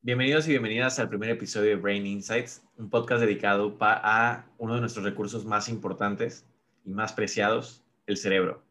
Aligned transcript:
Bienvenidos 0.00 0.48
y 0.48 0.52
bienvenidas 0.52 0.98
al 0.98 1.10
primer 1.10 1.28
episodio 1.28 1.68
de 1.68 1.76
Brain 1.76 2.06
Insights, 2.06 2.62
un 2.78 2.88
podcast 2.88 3.20
dedicado 3.20 3.76
a 3.80 4.46
uno 4.56 4.76
de 4.76 4.80
nuestros 4.80 5.04
recursos 5.04 5.44
más 5.44 5.68
importantes 5.68 6.46
y 6.86 6.94
más 6.94 7.12
preciados, 7.12 7.84
el 8.06 8.16
cerebro. 8.16 8.64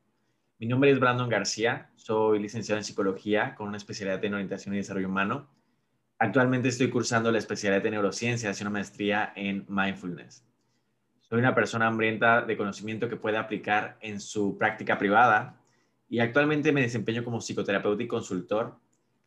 Mi 0.57 0.65
nombre 0.65 0.89
es 0.89 0.99
Brandon 0.99 1.29
García, 1.29 1.91
soy 1.95 2.39
licenciado 2.39 2.79
en 2.79 2.83
psicología 2.83 3.53
con 3.53 3.67
una 3.67 3.77
especialidad 3.77 4.25
en 4.25 4.33
orientación 4.33 4.73
y 4.73 4.77
desarrollo 4.77 5.09
humano. 5.09 5.47
Actualmente 6.17 6.69
estoy 6.69 6.89
cursando 6.89 7.31
la 7.31 7.37
especialidad 7.37 7.85
en 7.85 7.91
neurociencias 7.91 8.59
y 8.59 8.63
una 8.63 8.71
maestría 8.71 9.33
en 9.35 9.67
mindfulness. 9.69 10.43
Soy 11.29 11.37
una 11.37 11.53
persona 11.53 11.85
hambrienta 11.85 12.41
de 12.41 12.57
conocimiento 12.57 13.07
que 13.07 13.15
puede 13.15 13.37
aplicar 13.37 13.97
en 14.01 14.19
su 14.19 14.57
práctica 14.57 14.97
privada 14.97 15.58
y 16.09 16.19
actualmente 16.19 16.71
me 16.71 16.81
desempeño 16.81 17.23
como 17.23 17.39
psicoterapeuta 17.39 18.01
y 18.01 18.07
consultor 18.07 18.75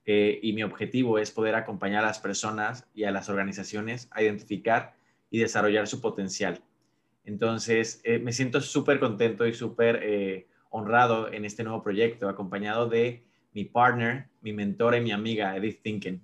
eh, 0.04 0.40
y 0.42 0.52
mi 0.52 0.64
objetivo 0.64 1.18
es 1.18 1.30
poder 1.30 1.54
acompañar 1.54 2.02
a 2.02 2.08
las 2.08 2.18
personas 2.18 2.88
y 2.92 3.04
a 3.04 3.12
las 3.12 3.28
organizaciones 3.28 4.08
a 4.10 4.22
identificar 4.22 4.94
y 5.30 5.38
desarrollar 5.38 5.86
su 5.86 6.00
potencial. 6.00 6.60
Entonces, 7.24 8.00
eh, 8.02 8.18
me 8.18 8.32
siento 8.32 8.60
súper 8.60 8.98
contento 8.98 9.46
y 9.46 9.54
súper 9.54 10.00
eh, 10.02 10.48
honrado 10.70 11.32
en 11.32 11.44
este 11.44 11.62
nuevo 11.62 11.84
proyecto, 11.84 12.28
acompañado 12.28 12.88
de 12.88 13.22
mi 13.52 13.64
partner, 13.64 14.28
mi 14.40 14.52
mentora 14.52 14.98
y 14.98 15.02
mi 15.02 15.12
amiga, 15.12 15.56
Edith 15.56 15.82
Tinken. 15.82 16.20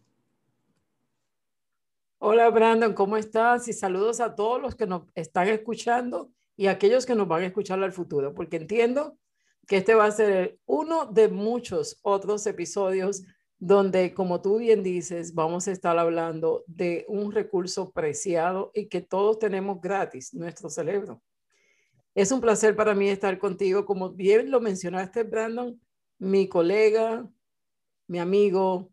Hola 2.18 2.50
Brandon, 2.50 2.94
¿cómo 2.94 3.16
estás? 3.16 3.68
Y 3.68 3.72
saludos 3.72 4.18
a 4.18 4.34
todos 4.34 4.60
los 4.60 4.74
que 4.74 4.88
nos 4.88 5.02
están 5.14 5.46
escuchando 5.46 6.32
y 6.56 6.66
a 6.66 6.72
aquellos 6.72 7.06
que 7.06 7.14
nos 7.14 7.28
van 7.28 7.44
a 7.44 7.46
escuchar 7.46 7.80
al 7.80 7.92
futuro, 7.92 8.34
porque 8.34 8.56
entiendo 8.56 9.16
que 9.68 9.76
este 9.76 9.94
va 9.94 10.06
a 10.06 10.10
ser 10.10 10.58
uno 10.64 11.04
de 11.04 11.28
muchos 11.28 12.00
otros 12.02 12.46
episodios 12.46 13.22
donde, 13.58 14.14
como 14.14 14.40
tú 14.40 14.58
bien 14.58 14.82
dices, 14.82 15.34
vamos 15.34 15.68
a 15.68 15.72
estar 15.72 15.98
hablando 15.98 16.64
de 16.66 17.04
un 17.06 17.32
recurso 17.32 17.92
preciado 17.92 18.70
y 18.74 18.86
que 18.86 19.02
todos 19.02 19.38
tenemos 19.38 19.80
gratis, 19.80 20.32
nuestro 20.32 20.70
cerebro. 20.70 21.22
Es 22.14 22.32
un 22.32 22.40
placer 22.40 22.74
para 22.74 22.94
mí 22.94 23.10
estar 23.10 23.38
contigo, 23.38 23.84
como 23.84 24.10
bien 24.10 24.50
lo 24.50 24.60
mencionaste, 24.60 25.24
Brandon, 25.24 25.78
mi 26.18 26.48
colega, 26.48 27.28
mi 28.06 28.20
amigo, 28.20 28.90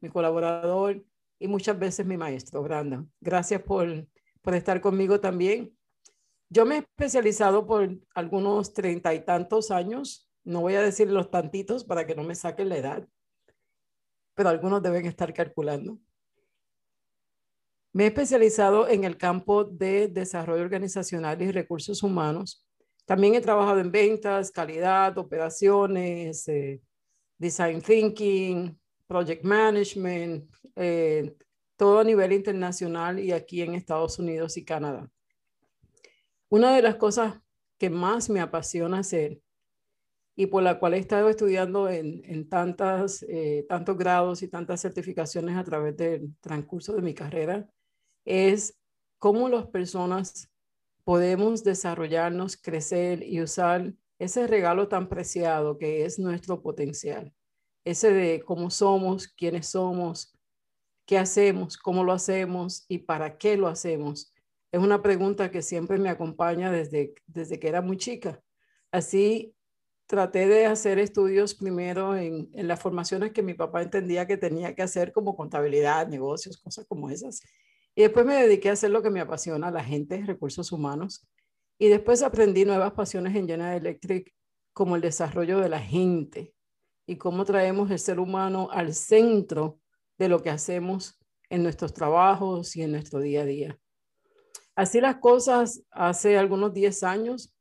mi 0.00 0.10
colaborador 0.10 1.02
y 1.38 1.48
muchas 1.48 1.78
veces 1.78 2.04
mi 2.04 2.18
maestro, 2.18 2.62
Brandon. 2.62 3.10
Gracias 3.18 3.62
por, 3.62 4.06
por 4.42 4.54
estar 4.54 4.82
conmigo 4.82 5.20
también. 5.20 5.74
Yo 6.50 6.64
me 6.64 6.76
he 6.76 6.78
especializado 6.78 7.66
por 7.66 7.98
algunos 8.14 8.72
treinta 8.72 9.12
y 9.14 9.24
tantos 9.24 9.70
años, 9.70 10.30
no 10.44 10.62
voy 10.62 10.74
a 10.74 10.82
decir 10.82 11.10
los 11.10 11.30
tantitos 11.30 11.84
para 11.84 12.06
que 12.06 12.14
no 12.14 12.22
me 12.22 12.34
saquen 12.34 12.70
la 12.70 12.78
edad, 12.78 13.08
pero 14.34 14.48
algunos 14.48 14.82
deben 14.82 15.04
estar 15.04 15.34
calculando. 15.34 15.98
Me 17.92 18.04
he 18.04 18.06
especializado 18.06 18.88
en 18.88 19.04
el 19.04 19.18
campo 19.18 19.64
de 19.64 20.08
desarrollo 20.08 20.62
organizacional 20.62 21.40
y 21.42 21.50
recursos 21.50 22.02
humanos. 22.02 22.66
También 23.04 23.34
he 23.34 23.40
trabajado 23.40 23.80
en 23.80 23.90
ventas, 23.90 24.50
calidad, 24.50 25.16
operaciones, 25.18 26.46
eh, 26.48 26.80
design 27.38 27.80
thinking, 27.82 28.78
project 29.06 29.44
management, 29.44 30.50
eh, 30.76 31.34
todo 31.76 32.00
a 32.00 32.04
nivel 32.04 32.32
internacional 32.32 33.18
y 33.18 33.32
aquí 33.32 33.62
en 33.62 33.74
Estados 33.74 34.18
Unidos 34.18 34.56
y 34.56 34.64
Canadá. 34.64 35.10
Una 36.48 36.74
de 36.74 36.82
las 36.82 36.96
cosas 36.96 37.40
que 37.78 37.90
más 37.90 38.30
me 38.30 38.40
apasiona 38.40 39.00
hacer 39.00 39.40
y 40.36 40.46
por 40.46 40.62
la 40.62 40.78
cual 40.78 40.94
he 40.94 40.98
estado 40.98 41.28
estudiando 41.28 41.88
en, 41.88 42.48
tantas, 42.48 43.24
eh, 43.28 43.66
tantos 43.68 43.98
grados 43.98 44.42
y 44.42 44.48
tantas 44.48 44.80
certificaciones 44.80 45.56
a 45.56 45.64
través 45.64 45.96
del 45.96 46.36
transcurso 46.40 46.94
de 46.94 47.02
mi 47.02 47.12
carrera, 47.12 47.68
es 48.24 48.78
cómo 49.18 49.48
las 49.48 49.66
personas 49.66 50.48
podemos 51.02 51.64
desarrollarnos, 51.64 52.56
crecer 52.56 53.24
y 53.24 53.40
usar 53.42 53.94
ese 54.20 54.46
regalo 54.46 54.86
tan 54.88 55.08
preciado 55.08 55.76
que 55.76 56.04
es 56.04 56.18
nuestro 56.18 56.62
potencial 56.62 57.34
ese 57.88 58.12
de 58.12 58.42
cómo 58.42 58.70
somos, 58.70 59.28
quiénes 59.28 59.68
somos, 59.68 60.36
qué 61.06 61.16
hacemos, 61.18 61.78
cómo 61.78 62.04
lo 62.04 62.12
hacemos 62.12 62.84
y 62.86 62.98
para 62.98 63.38
qué 63.38 63.56
lo 63.56 63.66
hacemos. 63.66 64.32
Es 64.70 64.80
una 64.80 65.02
pregunta 65.02 65.50
que 65.50 65.62
siempre 65.62 65.98
me 65.98 66.10
acompaña 66.10 66.70
desde, 66.70 67.14
desde 67.26 67.58
que 67.58 67.68
era 67.68 67.80
muy 67.80 67.96
chica. 67.96 68.42
Así 68.90 69.54
traté 70.08 70.48
de 70.48 70.66
hacer 70.66 70.98
estudios 70.98 71.54
primero 71.54 72.16
en, 72.16 72.48
las 72.54 72.80
formaciones 72.80 73.32
que 73.32 73.42
mi 73.42 73.54
papá 73.54 73.82
entendía 73.82 74.26
que 74.26 74.38
tenía 74.38 74.74
que 74.74 74.82
hacer 74.82 75.12
como 75.12 75.36
contabilidad, 75.36 76.08
negocios, 76.08 76.58
cosas 76.58 76.86
como 76.86 77.10
esas. 77.10 77.42
Y 77.94 78.02
después 78.02 78.24
me 78.24 78.34
dediqué 78.34 78.70
a 78.70 78.72
hacer 78.72 78.90
lo 78.90 79.02
que 79.02 79.10
me 79.10 79.20
apasiona, 79.20 79.70
la 79.70 79.84
gente, 79.84 80.24
recursos 80.24 80.72
humanos. 80.72 81.28
Y 81.78 81.88
después 81.88 82.22
aprendí 82.22 82.64
nuevas 82.64 82.92
pasiones 82.92 83.36
en 83.36 83.46
General 83.46 83.76
Electric, 83.76 84.34
como 84.72 84.96
el 84.96 85.02
desarrollo 85.02 85.60
de 85.60 85.68
la 85.68 85.80
gente, 85.80 86.54
y 87.06 87.16
cómo 87.16 87.44
traemos 87.44 87.90
el 87.90 87.98
ser 87.98 88.18
humano 88.18 88.68
al 88.70 88.94
centro 88.94 89.80
de 90.18 90.28
lo 90.28 90.42
que 90.42 90.50
hacemos 90.50 91.18
en 91.50 91.62
nuestros 91.62 91.92
trabajos 91.92 92.76
y 92.76 92.82
en 92.82 92.92
nuestro 92.92 93.20
día 93.20 93.42
a 93.42 93.44
día. 93.44 93.78
Así 94.78 95.00
las 95.00 95.16
cosas, 95.16 95.82
hace 95.90 96.38
algunos 96.38 96.72
10 96.72 97.02
años 97.02 97.52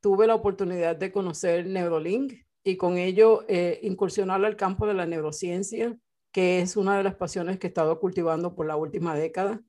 tuve 0.00 0.28
la 0.28 0.36
oportunidad 0.36 0.94
de 0.94 1.10
conocer 1.10 1.66
Neurolink 1.66 2.34
y 2.62 2.76
con 2.76 2.98
ello 2.98 3.44
eh, 3.48 3.80
incursionar 3.82 4.44
al 4.44 4.54
campo 4.54 4.86
de 4.86 4.94
la 4.94 5.06
neurociencia, 5.06 5.98
que 6.30 6.60
es 6.60 6.76
una 6.76 6.96
de 6.96 7.02
las 7.02 7.16
pasiones 7.16 7.58
que 7.58 7.66
he 7.66 7.70
estado 7.70 7.98
cultivando 7.98 8.54
por 8.54 8.66
la 8.66 8.76
última 8.76 9.16
década 9.16 9.60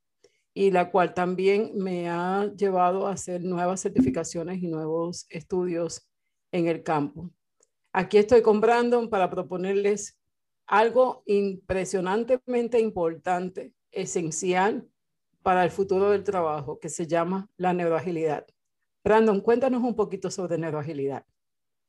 y 0.53 0.69
la 0.69 0.91
cual 0.91 1.15
también 1.15 1.71
me 1.73 2.11
ha 2.11 2.53
llevado 2.53 3.07
a 3.07 3.13
hacer 3.13 3.41
nuevas 3.43 3.81
certificaciones 3.81 4.61
y 4.61 4.67
nuevos 4.67 5.25
estudios 5.31 6.07
en 6.51 6.67
el 6.67 6.83
campo. 6.83 7.31
Aquí 7.91 8.19
estoy 8.19 8.43
con 8.43 8.61
Brandon 8.61 9.09
para 9.09 9.31
proponerles 9.31 10.15
algo 10.67 11.23
impresionantemente 11.25 12.79
importante, 12.79 13.73
esencial 13.89 14.87
para 15.43 15.63
el 15.63 15.71
futuro 15.71 16.11
del 16.11 16.23
trabajo, 16.23 16.79
que 16.79 16.89
se 16.89 17.07
llama 17.07 17.49
la 17.57 17.73
neuroagilidad. 17.73 18.45
Brandon, 19.03 19.41
cuéntanos 19.41 19.81
un 19.83 19.95
poquito 19.95 20.29
sobre 20.29 20.57
neuroagilidad. 20.57 21.25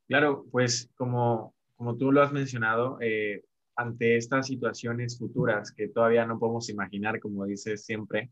Claro, 0.08 0.46
pues 0.50 0.90
como, 0.96 1.54
como 1.76 1.96
tú 1.96 2.12
lo 2.12 2.22
has 2.22 2.32
mencionado, 2.32 2.98
eh, 3.00 3.44
ante 3.76 4.16
estas 4.16 4.46
situaciones 4.46 5.18
futuras 5.18 5.72
que 5.72 5.88
todavía 5.88 6.26
no 6.26 6.38
podemos 6.38 6.68
imaginar, 6.68 7.20
como 7.20 7.44
dices 7.44 7.84
siempre, 7.84 8.30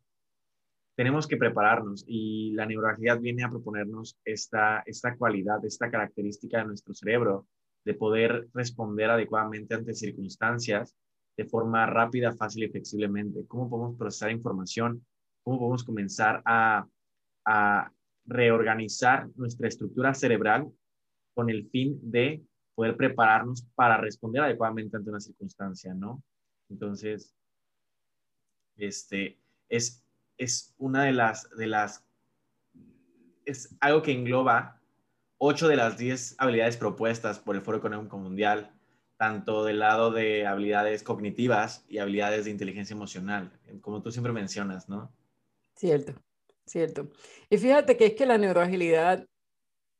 tenemos 0.97 1.27
que 1.27 1.37
prepararnos 1.37 2.05
y 2.07 2.53
la 2.53 2.67
neuroagilidad 2.67 3.21
viene 3.21 3.45
a 3.45 3.51
proponernos 3.51 4.19
esta, 4.25 4.83
esta 4.87 5.17
cualidad, 5.17 5.65
esta 5.65 5.91
característica 5.91 6.59
de 6.59 6.67
nuestro 6.67 6.95
cerebro 6.95 7.47
de 7.85 7.95
poder 7.95 8.49
responder 8.53 9.11
adecuadamente 9.11 9.75
ante 9.75 9.95
circunstancias 9.95 10.95
de 11.37 11.47
forma 11.47 11.87
rápida, 11.87 12.33
fácil 12.33 12.65
y 12.65 12.69
flexiblemente. 12.69 13.47
¿Cómo 13.47 13.71
podemos 13.71 13.97
procesar 13.97 14.31
información? 14.31 15.05
¿Cómo 15.43 15.59
podemos 15.59 15.85
comenzar 15.85 16.43
a, 16.45 16.87
reorganizar 18.27 19.29
nuestra 19.35 19.67
estructura 19.67 20.15
cerebral 20.15 20.71
con 21.35 21.51
el 21.51 21.69
fin 21.71 21.99
de 22.01 22.45
poder 22.77 22.97
prepararnos 22.97 23.67
para 23.75 23.97
responder 23.97 24.43
adecuadamente 24.43 24.97
ante 24.97 25.11
una 25.11 25.19
circunstancia, 25.19 25.95
¿no? 25.95 26.23
Entonces, 26.69 27.35
este, 28.77 29.41
es, 29.69 30.05
es 30.39 30.75
una 30.79 31.05
de 31.05 31.13
las, 31.13 31.51
de 31.51 31.67
las, 31.67 32.05
es 33.47 33.77
algo 33.81 34.03
que 34.03 34.13
engloba 34.13 34.81
ocho 35.39 35.67
de 35.67 35.77
las 35.77 35.99
diez 35.99 36.37
habilidades 36.39 36.77
propuestas 36.77 37.41
por 37.41 37.57
el 37.57 37.63
Foro 37.63 37.79
Económico 37.79 38.17
Mundial, 38.17 38.71
tanto 39.17 39.65
del 39.65 39.81
lado 39.81 40.13
de 40.13 40.47
habilidades 40.47 41.03
cognitivas 41.03 41.85
y 41.89 41.99
habilidades 41.99 42.45
de 42.45 42.53
inteligencia 42.53 42.95
emocional, 42.95 43.51
como 43.81 44.03
tú 44.03 44.13
siempre 44.13 44.33
mencionas, 44.33 44.89
¿no? 44.89 45.11
Cierto, 45.81 46.13
cierto. 46.67 47.09
Y 47.49 47.57
fíjate 47.57 47.97
que 47.97 48.05
es 48.05 48.13
que 48.13 48.27
la 48.27 48.37
neuroagilidad, 48.37 49.27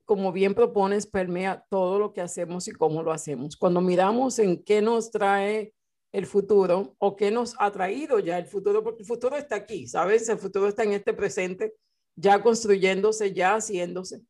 como 0.05 0.31
bien 0.31 0.55
propones, 0.55 1.07
permea 1.07 1.65
todo 1.71 1.99
lo 1.99 2.13
que 2.13 2.21
hacemos 2.21 2.69
y 2.69 2.73
cómo 2.73 3.03
lo 3.03 3.13
hacemos. 3.13 3.57
Cuando 3.57 3.81
miramos 3.81 4.39
en 4.41 4.63
qué 4.63 4.83
nos 4.83 5.11
trae 5.11 5.73
el 6.13 6.27
futuro 6.27 6.97
o 6.99 7.17
qué 7.17 7.31
nos 7.31 7.55
ha 7.59 7.71
traído 7.71 8.19
ya 8.19 8.37
el 8.37 8.45
futuro, 8.45 8.85
porque 8.85 9.05
el 9.05 9.07
futuro 9.07 9.39
está 9.39 9.57
aquí, 9.57 9.87
¿sabes? 9.87 10.29
El 10.29 10.37
futuro 10.37 10.69
está 10.69 10.83
en 10.83 10.93
este 10.93 11.15
presente, 11.15 11.73
ya 12.15 12.43
construyéndose, 12.43 13.33
ya 13.33 13.55
haciéndose. 13.55 14.21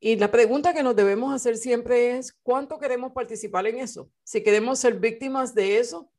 Y 0.00 0.16
la 0.16 0.32
pregunta 0.32 0.74
que 0.74 0.82
nos 0.82 0.96
debemos 0.96 1.32
hacer 1.32 1.56
siempre 1.56 2.16
es, 2.18 2.32
¿cuánto 2.42 2.80
queremos 2.80 3.12
participar 3.12 3.64
en 3.68 3.78
eso? 3.78 4.10
Si 4.24 4.42
queremos 4.42 4.80
ser 4.80 4.98
víctimas 4.98 5.54
de 5.54 5.78
eso 5.78 6.10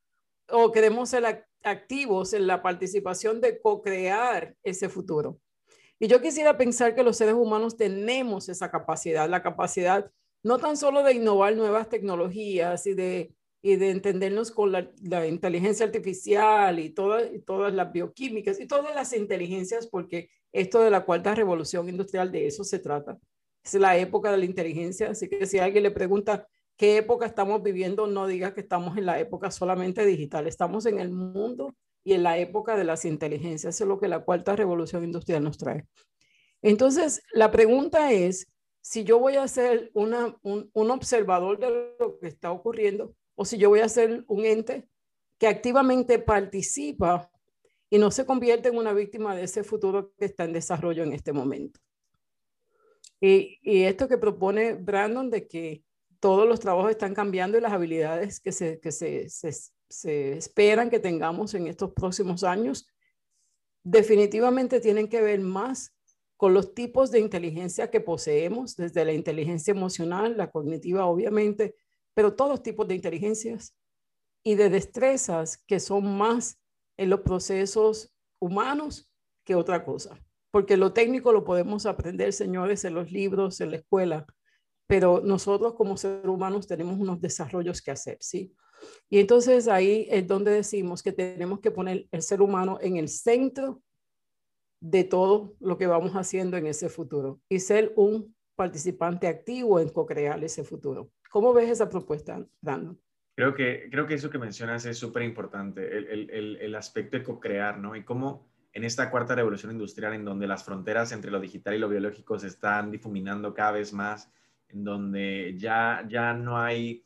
o 0.50 0.72
queremos 0.72 1.10
ser 1.10 1.46
activos 1.68 2.34
en 2.34 2.48
la 2.48 2.62
participación 2.62 3.42
de 3.42 3.60
co-crear 3.60 4.56
ese 4.64 4.90
futuro. 4.90 5.40
Y 6.00 6.08
yo 6.08 6.22
quisiera 6.22 6.58
pensar 6.58 6.96
que 6.96 7.04
los 7.04 7.18
seres 7.18 7.34
humanos 7.34 7.76
tenemos 7.76 8.50
esa 8.50 8.70
capacidad, 8.70 9.30
la 9.30 9.42
capacidad 9.42 10.12
no 10.44 10.60
tan 10.60 10.78
solo 10.78 11.04
de 11.04 11.14
innovar 11.14 11.56
nuevas 11.56 11.90
tecnologías 11.90 12.86
y 12.86 12.94
de, 12.94 13.34
y 13.62 13.76
de 13.76 13.90
entendernos 13.90 14.52
con 14.52 14.72
la, 14.72 14.92
la 15.02 15.28
inteligencia 15.28 15.86
artificial 15.86 16.80
y, 16.80 16.92
todas 16.92 17.24
y 17.34 17.40
todas 17.40 17.74
las 17.74 17.92
bioquímicas 17.92 18.60
y 18.60 18.68
todas 18.68 18.94
las 18.96 19.14
inteligencias, 19.14 19.88
porque 19.88 20.30
esto 20.52 20.82
de 20.82 20.92
la 20.92 21.04
cuarta 21.06 21.36
revolución 21.36 21.90
industrial, 21.90 22.32
de 22.32 22.48
eso 22.48 22.64
se 22.64 22.80
trata. 22.80 23.18
Es 23.64 23.74
la 23.74 23.98
época 23.98 24.32
de 24.32 24.38
la 24.38 24.46
inteligencia, 24.46 25.10
así 25.10 25.28
que 25.28 25.46
si 25.46 25.60
alguien 25.60 25.84
le 25.84 25.92
pregunta 25.92 26.48
qué 26.78 26.98
época 26.98 27.26
estamos 27.26 27.64
viviendo, 27.64 28.08
no 28.08 28.28
diga 28.28 28.54
que 28.54 28.62
estamos 28.62 28.98
en 28.98 29.06
la 29.06 29.20
época 29.20 29.52
solamente 29.52 30.06
digital, 30.06 30.48
estamos 30.48 30.86
en 30.86 31.00
el 31.00 31.10
mundo 31.10 31.76
y 32.04 32.14
en 32.14 32.24
la 32.24 32.38
época 32.38 32.78
de 32.78 32.84
las 32.84 33.04
inteligencias. 33.04 33.82
Es 33.82 33.88
lo 33.88 34.00
que 34.00 34.08
la 34.08 34.24
cuarta 34.24 34.56
revolución 34.56 35.04
industrial 35.04 35.44
nos 35.44 35.58
trae. 35.58 35.86
Entonces, 36.62 37.22
la 37.34 37.52
pregunta 37.52 38.12
es, 38.12 38.48
si 38.82 39.04
yo 39.04 39.20
voy 39.20 39.36
a 39.36 39.48
ser 39.48 39.92
una, 39.94 40.38
un, 40.44 40.70
un 40.72 40.92
observador 40.92 41.60
de 41.60 41.96
lo 42.00 42.18
que 42.20 42.28
está 42.28 42.52
ocurriendo 42.52 43.14
o 43.36 43.44
si 43.44 43.58
yo 43.58 43.70
voy 43.70 43.82
a 43.82 43.90
ser 43.90 44.24
un 44.28 44.46
ente 44.46 44.88
que 45.38 45.48
activamente 45.48 46.20
participa 46.20 47.30
y 47.90 47.98
no 47.98 48.12
se 48.12 48.26
convierte 48.26 48.70
en 48.70 48.78
una 48.78 48.94
víctima 48.94 49.36
de 49.36 49.44
ese 49.44 49.64
futuro 49.64 50.14
que 50.18 50.26
está 50.26 50.46
en 50.46 50.54
desarrollo 50.54 51.04
en 51.04 51.14
este 51.14 51.34
momento. 51.34 51.80
Y, 53.20 53.60
y, 53.64 53.84
esto 53.84 54.08
que 54.08 54.18
propone 54.18 54.74
Brandon 54.74 55.30
de 55.30 55.48
que 55.48 55.84
todos 56.20 56.48
los 56.48 56.60
trabajos 56.60 56.92
están 56.92 57.14
cambiando 57.14 57.58
y 57.58 57.62
las 57.62 57.74
habilidades 57.74 58.40
que 58.40 58.52
se, 58.52 58.80
que 58.80 58.92
se, 58.92 59.30
se, 59.30 59.52
se 59.90 60.38
esperan 60.38 60.90
que 60.90 61.00
tengamos 61.00 61.54
en 61.54 61.68
estos 61.68 61.92
próximos 61.94 62.44
años, 62.44 62.88
definitivamente 63.84 64.80
tienen 64.80 65.08
que 65.08 65.22
ver 65.22 65.40
más 65.40 65.94
con 66.36 66.54
los 66.54 66.74
tipos 66.74 67.10
de 67.10 67.20
inteligencia 67.20 67.90
que 67.90 68.00
poseemos, 68.00 68.76
desde 68.76 69.04
la 69.04 69.14
inteligencia 69.14 69.72
emocional, 69.72 70.38
la 70.38 70.52
cognitiva 70.52 71.06
obviamente, 71.06 71.76
pero 72.14 72.36
todos 72.36 72.62
tipos 72.62 72.88
de 72.88 72.96
inteligencias 72.96 73.76
y 74.44 74.56
de 74.56 74.70
destrezas 74.70 75.58
que 75.58 75.80
son 75.80 76.18
más 76.18 76.60
en 76.96 77.10
los 77.10 77.22
procesos 77.22 78.14
humanos 78.40 79.12
que 79.44 79.56
otra 79.56 79.84
cosa. 79.84 80.20
Porque 80.52 80.78
lo 80.78 80.94
técnico 80.94 81.32
lo 81.32 81.44
podemos 81.44 81.86
aprender, 81.86 82.34
señores, 82.34 82.86
en 82.86 82.94
los 82.94 83.12
libros, 83.12 83.60
en 83.62 83.72
la 83.72 83.78
escuela, 83.78 84.26
pero 84.88 85.22
nosotros 85.24 85.74
como 85.74 85.98
seres 85.98 86.26
humanos 86.26 86.66
tenemos 86.66 86.98
unos 86.98 87.22
desarrollos 87.22 87.82
que 87.82 87.92
hacer, 87.92 88.18
¿sí? 88.22 88.54
Y 89.10 89.20
entonces 89.20 89.68
ahí 89.68 90.08
es 90.10 90.26
donde 90.28 90.52
decimos 90.52 91.04
que 91.04 91.12
tenemos 91.12 91.60
que 91.60 91.72
poner 91.72 92.08
el 92.12 92.22
ser 92.22 92.42
humano 92.42 92.80
en 92.82 92.98
el 92.98 93.10
centro 93.10 93.82
de 94.80 95.04
todo 95.04 95.56
lo 95.60 95.78
que 95.78 95.88
vamos 95.88 96.14
haciendo 96.14 96.58
en 96.58 96.68
ese 96.68 96.90
futuro 96.90 97.42
y 97.50 97.60
ser 97.60 97.94
un 97.96 98.36
participante 98.56 99.28
activo 99.28 99.80
en 99.80 99.90
co-crear 99.90 100.44
ese 100.44 100.64
futuro. 100.64 101.12
¿Cómo 101.30 101.54
ves 101.54 101.70
esa 101.70 101.90
propuesta, 101.90 102.46
Brandon? 102.62 103.00
Creo 103.36 103.54
que, 103.54 103.88
creo 103.92 104.08
que 104.08 104.16
eso 104.16 104.30
que 104.30 104.40
mencionas 104.40 104.86
es 104.86 104.98
súper 104.98 105.24
importante, 105.24 105.96
el, 105.96 106.30
el, 106.32 106.56
el, 106.58 106.76
aspecto 106.76 107.18
de 107.18 107.24
co-crear, 107.24 107.78
¿no? 107.78 107.96
Y 107.96 108.04
cómo 108.04 108.48
en 108.74 108.84
esta 108.84 109.12
cuarta 109.12 109.36
revolución 109.36 109.72
industrial, 109.72 110.14
en 110.14 110.26
donde 110.26 110.48
las 110.48 110.64
fronteras 110.64 111.12
entre 111.12 111.30
lo 111.30 111.40
digital 111.40 111.76
y 111.76 111.80
lo 111.80 111.90
biológico 111.90 112.40
se 112.40 112.48
están 112.48 112.90
difuminando 112.90 113.54
cada 113.54 113.74
vez 113.74 113.94
más, 113.94 114.32
en 114.70 114.84
donde 114.84 115.56
ya, 115.58 116.06
ya 116.08 116.34
no 116.34 116.60
hay 116.60 117.04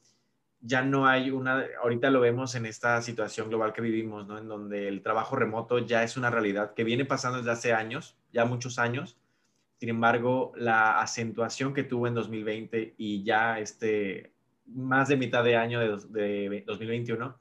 ya 0.62 0.84
no 0.84 1.08
hay 1.08 1.32
una, 1.32 1.66
ahorita 1.82 2.12
lo 2.12 2.20
vemos 2.20 2.54
en 2.54 2.68
esta 2.68 3.02
situación 3.02 3.50
global 3.50 3.74
que 3.74 3.82
vivimos, 3.82 4.28
¿no? 4.28 4.38
En 4.38 4.48
donde 4.48 4.88
el 4.88 5.02
trabajo 5.02 5.36
remoto 5.36 5.80
ya 5.80 6.04
es 6.04 6.18
una 6.18 6.30
realidad 6.30 6.76
que 6.76 6.84
viene 6.84 7.04
pasando 7.04 7.40
desde 7.40 7.52
hace 7.52 7.74
años, 7.74 8.16
ya 8.32 8.46
muchos 8.46 8.78
años. 8.78 9.18
Sin 9.80 9.90
embargo, 9.90 10.54
la 10.56 11.02
acentuación 11.02 11.74
que 11.74 11.84
tuvo 11.84 12.06
en 12.06 12.14
2020 12.14 12.94
y 12.98 13.24
ya 13.24 13.60
este, 13.60 14.32
más 14.68 15.08
de 15.08 15.18
mitad 15.18 15.44
de 15.44 15.56
año 15.56 15.80
de, 15.80 16.64
2021, 16.68 17.36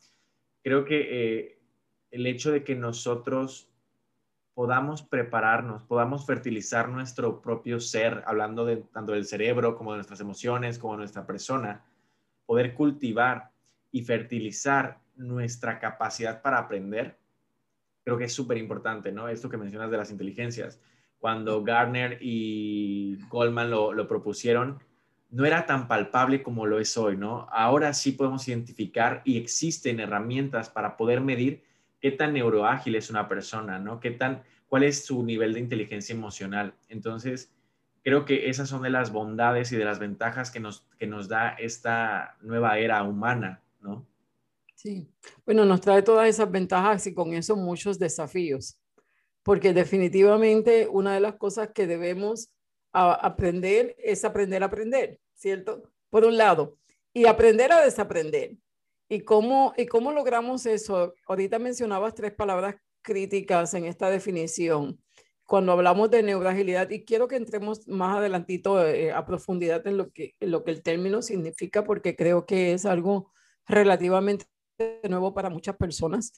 creo 0.63 0.87
que 0.87 1.09
eh, 1.11 1.59
el 2.11 2.27
hecho 2.27 2.51
de 2.51 2.65
que 2.65 2.75
nosotros 2.75 3.70
podamos 4.55 5.03
prepararnos, 5.03 5.85
podamos 5.85 6.27
fertilizar 6.27 6.89
nuestro 6.89 7.41
propio 7.41 7.81
ser, 7.81 8.23
hablando 8.27 8.67
tanto 8.93 9.13
del 9.13 9.27
cerebro 9.27 9.77
como 9.77 9.93
de 9.93 9.99
nuestras 9.99 10.21
emociones, 10.21 10.79
como 10.79 10.95
de 10.95 10.99
nuestra 10.99 11.27
persona, 11.27 11.85
poder 12.47 12.75
cultivar 12.75 13.51
y 13.93 14.03
fertilizar 14.03 14.99
nuestra 15.17 15.79
capacidad 15.79 16.43
para 16.43 16.59
aprender, 16.59 17.17
creo 18.05 18.19
que 18.19 18.25
es 18.25 18.33
súper 18.33 18.57
importante, 18.57 19.13
¿no? 19.13 19.29
Esto 19.29 19.49
que 19.49 19.57
mencionas 19.57 19.91
de 19.91 19.97
las 19.97 20.11
inteligencias. 20.11 20.81
Cuando 21.19 21.63
Garner 21.63 22.19
y 22.21 23.19
Goldman 23.29 23.71
lo, 23.71 24.09
propusieron, 24.09 24.81
no 25.31 25.45
era 25.45 25.67
tan 25.67 25.87
palpable 25.87 26.43
como 26.43 26.67
lo 26.67 26.81
es 26.81 26.97
hoy, 26.97 27.17
¿no? 27.17 27.47
Ahora 27.53 27.93
sí 27.93 28.13
podemos 28.13 28.49
identificar 28.49 29.23
y 29.25 29.37
existen 29.37 30.01
herramientas 30.01 30.71
para 30.71 30.97
poder 30.97 31.21
medir 31.21 31.63
qué 32.01 32.11
tan 32.11 32.33
neuroágil 32.35 32.95
es 32.95 33.11
una 33.11 33.29
persona, 33.29 33.79
¿no? 33.79 34.01
¿Qué 34.01 34.11
tan, 34.11 34.43
cuál 34.69 34.85
es 34.85 35.05
su 35.05 35.23
nivel 35.23 35.55
de 35.55 35.61
inteligencia 35.61 36.15
emocional? 36.15 36.75
Entonces, 36.89 37.53
creo 38.03 38.25
que 38.25 38.49
esas 38.49 38.69
son 38.69 38.83
de 38.83 38.91
las 38.91 39.13
bondades 39.13 39.73
y 39.73 39.77
de 39.77 39.85
las 39.85 39.99
ventajas 39.99 40.51
que 40.51 40.61
nos, 40.61 40.87
que 40.99 41.07
nos 41.07 41.29
da 41.29 41.51
esta 41.51 42.37
nueva 42.41 42.79
era 42.79 43.03
humana, 43.03 43.63
¿no? 43.81 44.07
Sí, 44.75 45.07
bueno, 45.45 45.67
nos 45.67 45.83
trae 45.83 46.03
todas 46.03 46.27
esas 46.27 46.51
ventajas 46.51 47.07
y 47.07 47.13
con 47.13 47.35
eso 47.35 47.55
muchos 47.55 47.99
desafíos, 47.99 48.79
porque 49.43 49.75
definitivamente 49.75 50.89
una 50.91 51.13
de 51.13 51.21
las 51.21 51.35
cosas 51.35 51.69
que 51.75 51.87
debemos 51.87 52.51
aprender 52.93 53.95
es 53.99 54.25
aprender 54.25 54.63
a 54.63 54.67
aprender, 54.67 55.21
¿cierto? 55.35 55.83
Por 56.09 56.25
un 56.25 56.39
lado, 56.39 56.79
y 57.13 57.27
aprender 57.27 57.73
a 57.73 57.83
desaprender. 57.83 58.53
¿Y 59.11 59.23
cómo, 59.23 59.75
¿Y 59.77 59.87
cómo 59.87 60.13
logramos 60.13 60.65
eso? 60.67 61.15
Ahorita 61.27 61.59
mencionabas 61.59 62.15
tres 62.15 62.33
palabras 62.33 62.77
críticas 63.03 63.75
en 63.75 63.85
esta 63.85 64.09
definición 64.09 65.01
cuando 65.51 65.73
hablamos 65.73 66.09
de 66.13 66.23
neuroagilidad, 66.23 66.89
y 66.91 67.05
quiero 67.05 67.27
que 67.27 67.35
entremos 67.35 67.89
más 67.89 68.19
adelantito 68.19 68.87
eh, 68.87 69.11
a 69.11 69.27
profundidad 69.27 69.85
en 69.89 69.97
lo, 69.97 70.13
que, 70.13 70.37
lo 70.39 70.63
que 70.63 70.71
el 70.71 70.81
término 70.81 71.23
significa, 71.23 71.83
porque 71.83 72.15
creo 72.15 72.47
que 72.47 72.73
es 72.73 72.87
algo 72.87 73.33
relativamente 73.67 74.47
nuevo 75.09 75.35
para 75.35 75.51
muchas 75.51 75.77
personas. 75.77 76.33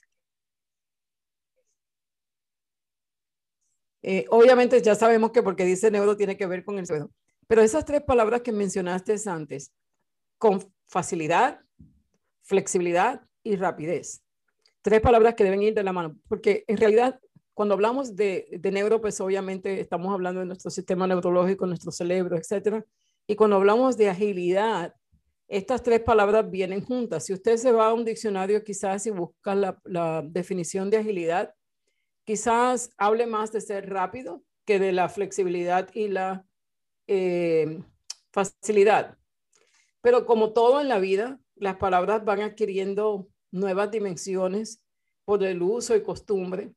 Eh, 4.01 4.25
obviamente 4.31 4.81
ya 4.81 4.95
sabemos 4.95 5.29
que 5.29 5.43
porque 5.43 5.63
dice 5.63 5.91
neuro 5.91 6.17
tiene 6.17 6.35
que 6.35 6.47
ver 6.47 6.65
con 6.65 6.79
el 6.79 6.87
sueño, 6.87 7.11
pero 7.45 7.61
esas 7.61 7.85
tres 7.85 8.01
palabras 8.01 8.41
que 8.41 8.51
mencionaste 8.51 9.15
antes, 9.27 9.71
con 10.39 10.73
facilidad, 10.87 11.61
flexibilidad 12.43 13.21
y 13.43 13.55
rapidez. 13.55 14.23
Tres 14.81 15.01
palabras 15.01 15.35
que 15.35 15.43
deben 15.43 15.63
ir 15.63 15.73
de 15.73 15.83
la 15.83 15.93
mano, 15.93 16.17
porque 16.27 16.63
en 16.67 16.77
realidad 16.77 17.19
cuando 17.53 17.75
hablamos 17.75 18.15
de, 18.15 18.47
de, 18.51 18.71
neuro, 18.71 18.99
pues 18.99 19.21
obviamente 19.21 19.79
estamos 19.79 20.11
hablando 20.11 20.39
de 20.39 20.47
nuestro 20.47 20.71
sistema 20.71 21.05
neurológico, 21.05 21.67
nuestro 21.67 21.91
cerebro, 21.91 22.35
etcétera. 22.35 22.83
Y 23.27 23.35
cuando 23.35 23.57
hablamos 23.57 23.95
de 23.95 24.09
agilidad, 24.09 24.95
estas 25.47 25.83
tres 25.83 25.99
palabras 25.99 26.49
vienen 26.49 26.83
juntas. 26.83 27.25
Si 27.25 27.33
usted 27.33 27.57
se 27.57 27.71
va 27.71 27.87
a 27.87 27.93
un 27.93 28.05
diccionario 28.05 28.63
quizás 28.63 29.05
y 29.05 29.11
busca 29.11 29.53
la, 29.53 29.79
la 29.83 30.23
definición 30.25 30.89
de 30.89 30.97
agilidad, 30.97 31.53
quizás 32.25 32.89
hable 32.97 33.27
más 33.27 33.51
de 33.51 33.61
ser 33.61 33.89
rápido 33.89 34.43
que 34.65 34.79
de 34.79 34.91
la 34.91 35.09
flexibilidad 35.09 35.89
y 35.93 36.07
la 36.07 36.45
eh, 37.07 37.83
facilidad. 38.31 39.17
Pero 40.01 40.25
como 40.25 40.53
todo 40.53 40.81
en 40.81 40.87
la 40.87 40.99
vida, 40.99 41.39
las 41.63 41.77
palabras 41.77 42.23
van 42.23 42.41
adquiriendo 42.41 43.27
nuevas 43.51 43.89
dimensiones 43.89 44.83
por 45.25 45.43
el 45.43 45.61
uso 45.61 45.95
y 45.95 46.03
costumbre. 46.03 46.73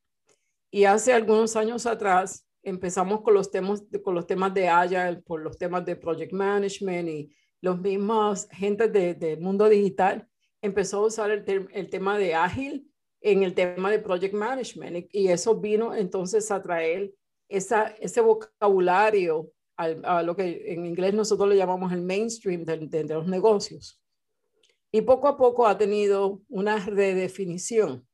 Y 0.70 0.84
hace 0.84 1.12
algunos 1.12 1.56
años 1.56 1.86
atrás 1.86 2.46
empezamos 2.62 3.22
con 3.22 3.34
los 3.34 3.50
temas, 3.50 3.84
con 4.02 4.14
los 4.14 4.26
temas 4.26 4.54
de 4.54 4.68
Agile, 4.68 5.22
por 5.26 5.40
los 5.40 5.58
temas 5.58 5.84
de 5.84 5.96
Project 5.96 6.32
Management 6.32 7.08
y 7.08 7.30
los 7.60 7.80
mismos 7.80 8.48
gente 8.50 8.88
del 8.88 9.18
de 9.18 9.36
mundo 9.36 9.68
digital 9.68 10.28
empezó 10.62 10.98
a 10.98 11.06
usar 11.06 11.30
el, 11.30 11.68
el, 11.72 11.90
tema 11.90 12.18
de 12.18 12.34
ágil 12.34 12.90
en 13.20 13.42
el 13.42 13.54
tema 13.54 13.90
de 13.90 13.98
Project 13.98 14.34
Management 14.34 15.08
y, 15.12 15.28
eso 15.28 15.58
vino 15.60 15.94
entonces 15.94 16.50
a 16.50 16.62
traer 16.62 17.12
esa, 17.48 17.88
ese 18.00 18.20
vocabulario 18.20 19.50
a, 19.76 20.22
lo 20.22 20.34
que 20.34 20.72
en 20.72 20.86
inglés 20.86 21.14
nosotros 21.14 21.48
le 21.48 21.56
llamamos 21.56 21.92
el 21.92 22.02
mainstream 22.02 22.64
de, 22.64 22.78
de, 22.78 23.04
de 23.04 23.14
los 23.14 23.26
negocios. 23.26 24.00
Y 24.96 25.02
poco 25.02 25.28
a 25.28 25.36
poco 25.36 25.66
ha 25.66 25.76
tenido 25.76 26.40
una 26.48 26.78
redefinición. 26.78 28.08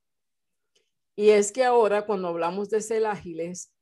Y 1.15 1.29
es 1.29 1.53
que 1.53 1.63
ahora 1.63 2.07
cuando 2.07 2.27
hablamos 2.27 2.71
de 2.71 2.81
ser 2.81 3.07
ágiles, 3.07 3.73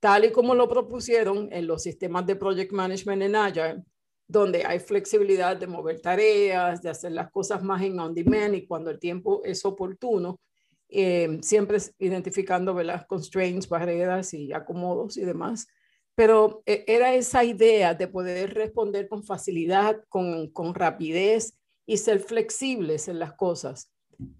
tal 0.00 0.24
y 0.24 0.32
como 0.32 0.54
lo 0.54 0.66
propusieron 0.66 1.52
en 1.52 1.66
los 1.66 1.82
sistemas 1.82 2.24
de 2.24 2.36
project 2.36 2.72
management 2.72 3.20
en 3.20 3.36
Agile, 3.36 3.84
donde 4.26 4.64
hay 4.64 4.78
flexibilidad 4.78 5.58
de 5.58 5.66
mover 5.66 6.00
tareas, 6.00 6.80
de 6.80 6.88
hacer 6.88 7.12
las 7.12 7.30
cosas 7.30 7.62
más 7.62 7.82
en 7.82 8.00
on 8.00 8.14
demand 8.14 8.54
y 8.54 8.66
cuando 8.66 8.88
el 8.88 8.98
tiempo 8.98 9.42
es 9.44 9.62
oportuno, 9.66 10.40
eh, 10.88 11.40
siempre 11.42 11.76
identificando 11.98 12.82
las 12.82 13.04
constraints, 13.04 13.68
barreras 13.68 14.32
y 14.32 14.54
acomodos 14.54 15.18
y 15.18 15.26
demás, 15.26 15.66
pero 16.14 16.62
eh, 16.64 16.82
era 16.86 17.14
esa 17.14 17.44
idea 17.44 17.92
de 17.92 18.08
poder 18.08 18.54
responder 18.54 19.06
con 19.06 19.22
facilidad, 19.22 20.02
con, 20.08 20.48
con 20.48 20.74
rapidez 20.74 21.57
y 21.88 21.96
ser 21.96 22.20
flexibles 22.20 23.08
en 23.08 23.18
las 23.18 23.32
cosas. 23.32 23.90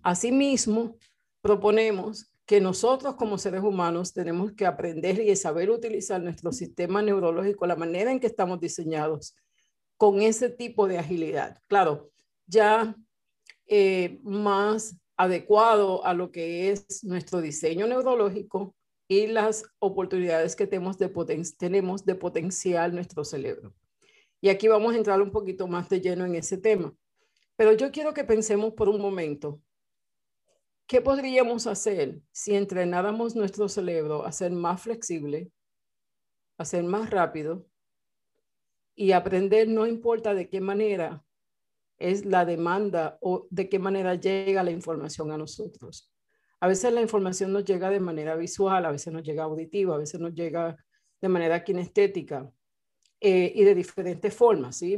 Asimismo, 0.02 0.99
proponemos 1.40 2.31
que 2.45 2.61
nosotros 2.61 3.14
como 3.14 3.38
seres 3.38 3.62
humanos 3.62 4.12
tenemos 4.12 4.52
que 4.52 4.67
aprender 4.67 5.19
y 5.19 5.35
saber 5.35 5.71
utilizar 5.71 6.23
nuestro 6.23 6.52
sistema 6.52 7.00
neurológico, 7.00 7.67
la 7.67 7.75
manera 7.75 8.12
en 8.12 8.21
que 8.21 8.26
estamos 8.26 8.61
diseñados, 8.61 9.35
con 9.97 10.21
ese 10.21 10.50
tipo 10.50 10.87
de 10.87 10.99
agilidad. 10.99 11.59
Claro, 11.69 12.11
ya 12.47 12.95
eh, 13.67 14.21
más 14.23 14.97
adecuado 15.17 16.05
a 16.05 16.12
lo 16.12 16.31
que 16.31 16.71
es 16.71 17.02
nuestro 17.02 17.40
diseño 17.40 17.87
neurológico 17.87 18.75
y 19.09 19.26
las 19.26 19.64
oportunidades 19.78 20.55
que 20.55 20.67
tenemos 20.67 20.99
de, 20.99 21.11
tenemos 21.59 22.05
de 22.05 22.14
potenciar 22.14 22.93
nuestro 22.93 23.25
cerebro. 23.25 23.73
Y 24.43 24.50
aquí 24.50 24.69
vamos 24.69 24.93
a 24.93 24.99
entrar 24.99 25.23
un 25.23 25.31
poquito 25.31 25.67
más 25.67 25.88
de 25.88 26.02
lleno 26.02 26.26
en 26.26 26.35
ese 26.35 26.59
tema. 26.59 26.95
Pero 27.58 27.72
yo 27.72 27.90
quiero 27.90 28.14
que 28.14 28.22
pensemos 28.22 28.72
por 28.74 28.88
un 28.88 29.00
momento, 29.00 29.60
¿qué 30.86 31.00
podríamos 31.00 31.66
hacer 31.66 32.22
si 32.30 32.54
entrenáramos 32.54 33.34
nuestro 33.34 33.68
cerebro 33.68 34.24
a 34.24 34.30
ser 34.30 34.52
más 34.52 34.80
flexible, 34.80 35.50
a 36.56 36.64
ser 36.64 36.84
más 36.84 37.10
rápido 37.10 37.66
y 38.94 39.10
aprender 39.10 39.66
no 39.66 39.88
importa 39.88 40.34
de 40.34 40.48
qué 40.48 40.60
manera 40.60 41.24
es 41.98 42.24
la 42.24 42.44
demanda 42.44 43.18
o 43.20 43.48
de 43.50 43.68
qué 43.68 43.80
manera 43.80 44.14
llega 44.14 44.62
la 44.62 44.70
información 44.70 45.32
a 45.32 45.36
nosotros? 45.36 46.12
A 46.60 46.68
veces 46.68 46.92
la 46.92 47.02
información 47.02 47.52
nos 47.52 47.64
llega 47.64 47.90
de 47.90 47.98
manera 47.98 48.36
visual, 48.36 48.86
a 48.86 48.92
veces 48.92 49.12
nos 49.12 49.24
llega 49.24 49.42
auditiva, 49.42 49.96
a 49.96 49.98
veces 49.98 50.20
nos 50.20 50.32
llega 50.32 50.76
de 51.20 51.28
manera 51.28 51.64
kinestética. 51.64 52.48
Eh, 53.20 53.52
y 53.52 53.64
de 53.64 53.75
diferentes 53.75 54.32
formas, 54.32 54.76
¿sí? 54.76 54.96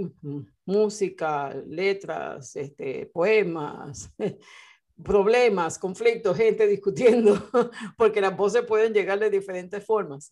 Música, 0.66 1.54
letras, 1.66 2.54
este, 2.54 3.06
poemas, 3.06 4.10
problemas, 5.02 5.78
conflictos, 5.78 6.36
gente 6.36 6.66
discutiendo, 6.66 7.42
porque 7.96 8.20
las 8.20 8.36
voces 8.36 8.64
pueden 8.64 8.92
llegar 8.92 9.18
de 9.18 9.30
diferentes 9.30 9.82
formas. 9.84 10.30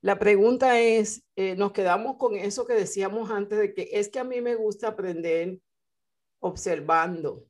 La 0.00 0.18
pregunta 0.18 0.80
es, 0.80 1.22
eh, 1.36 1.54
nos 1.54 1.72
quedamos 1.72 2.16
con 2.16 2.34
eso 2.34 2.66
que 2.66 2.74
decíamos 2.74 3.30
antes 3.30 3.58
de 3.58 3.74
que 3.74 3.90
es 3.92 4.08
que 4.08 4.18
a 4.18 4.24
mí 4.24 4.40
me 4.40 4.54
gusta 4.54 4.88
aprender 4.88 5.58
observando, 6.40 7.44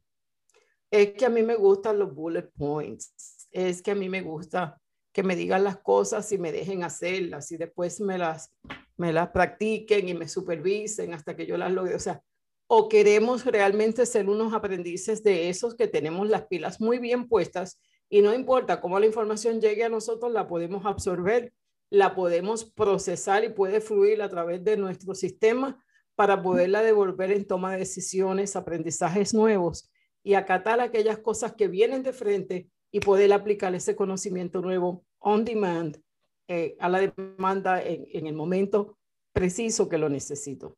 es 0.91 1.13
que 1.13 1.27
a 1.27 1.31
mí 1.31 1.45
me 1.45 1.55
gustan 1.55 2.01
los 2.01 2.13
bullet 2.13 2.51
points, 2.57 3.47
es 3.53 3.81
que 3.81 3.93
a 3.93 3.95
mí 3.95 4.09
me 4.09 4.23
gusta 4.23 4.81
que 5.13 5.23
me 5.23 5.37
digan 5.37 5.65
las 5.65 5.79
cosas 5.79 6.31
y 6.33 6.39
me 6.39 6.53
dejen 6.53 6.83
hacerlas 6.83 7.51
y 7.53 7.57
después 7.57 8.01
me 8.01 8.19
las 8.19 8.53
me 8.97 9.13
las 9.13 9.31
practiquen 9.31 10.09
y 10.09 10.15
me 10.15 10.29
supervisen 10.29 11.15
hasta 11.15 11.37
que 11.37 11.47
yo 11.47 11.57
las 11.57 11.73
logre. 11.73 11.95
O 11.95 12.01
sea, 12.01 12.23
o 12.69 12.89
queremos 12.89 13.45
realmente 13.45 14.07
ser 14.07 14.29
unos 14.29 14.53
aprendices 14.53 15.23
de 15.23 15.49
esos 15.49 15.75
que 15.75 15.87
tenemos 15.87 16.29
las 16.29 16.47
pilas 16.47 16.81
muy 16.81 16.99
bien 16.99 17.29
puestas 17.29 17.81
y 18.09 18.23
no 18.23 18.35
importa 18.35 18.81
cómo 18.81 18.99
la 18.99 19.07
información 19.07 19.61
llegue 19.61 19.85
a 19.85 19.89
nosotros, 19.89 20.33
la 20.33 20.47
podemos 20.47 20.85
absorber, 20.87 21.53
la 21.91 22.15
podemos 22.15 22.65
procesar 22.65 23.45
y 23.45 23.51
puede 23.51 23.81
fluir 23.81 24.23
a 24.23 24.29
través 24.29 24.65
de 24.65 24.77
nuestro 24.77 25.15
sistema 25.15 25.83
para 26.15 26.43
poderla 26.43 26.83
devolver 26.83 27.31
en 27.31 27.47
toma 27.47 27.73
de 27.73 27.79
decisiones, 27.79 28.57
aprendizajes 28.57 29.35
nuevos 29.35 29.91
y 30.23 30.35
acatar 30.35 30.81
aquellas 30.81 31.19
cosas 31.19 31.55
que 31.55 31.69
vienen 31.69 32.03
de 32.03 32.13
frente 32.13 32.69
y 32.91 33.01
poder 33.01 33.33
aplicar 33.33 33.75
ese 33.75 33.95
conocimiento 33.95 34.61
nuevo 34.61 35.05
on 35.19 35.45
demand 35.45 36.01
eh, 36.49 36.77
a 36.79 36.89
la 36.89 37.01
demanda 37.01 37.83
en, 37.83 38.27
el 38.27 38.35
momento 38.35 38.99
preciso 39.33 39.89
que 39.89 39.99
lo 39.99 40.09
necesito. 40.09 40.77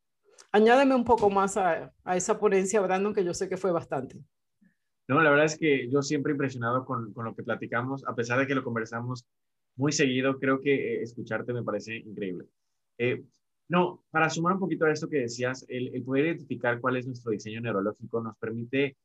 Añádeme 0.51 0.95
un 0.95 1.05
poco 1.05 1.29
más 1.29 1.57
a, 1.57 1.93
esa 2.15 2.39
ponencia, 2.39 2.81
Brandon, 2.81 3.13
que 3.13 3.23
yo 3.23 3.33
sé 3.33 3.47
que 3.47 3.57
fue 3.57 3.71
bastante. 3.71 4.17
No, 5.07 5.21
la 5.21 5.29
verdad 5.29 5.45
es 5.45 5.57
que 5.57 5.89
yo 5.89 6.01
siempre 6.01 6.31
impresionado 6.33 6.85
con, 6.85 7.13
con 7.13 7.25
lo 7.25 7.35
que 7.35 7.43
platicamos, 7.43 8.05
a 8.07 8.15
pesar 8.15 8.39
de 8.39 8.47
que 8.47 8.55
lo 8.55 8.63
conversamos 8.63 9.25
muy 9.75 9.91
seguido, 9.91 10.39
creo 10.39 10.61
que 10.61 10.73
eh, 10.73 11.01
escucharte 11.01 11.53
me 11.53 11.63
parece 11.63 11.97
increíble. 11.97 12.45
Eh, 12.97 13.23
no, 13.69 14.03
para 14.09 14.29
sumar 14.29 14.53
un 14.53 14.59
poquito 14.59 14.85
a 14.85 14.91
esto 14.91 15.07
que 15.07 15.19
decías, 15.19 15.65
el, 15.69 16.03
poder 16.03 16.25
identificar 16.25 16.81
cuál 16.81 16.97
es 16.97 17.07
nuestro 17.07 17.31
diseño 17.31 17.61
neurológico 17.61 18.21
nos 18.21 18.35
permite 18.37 18.97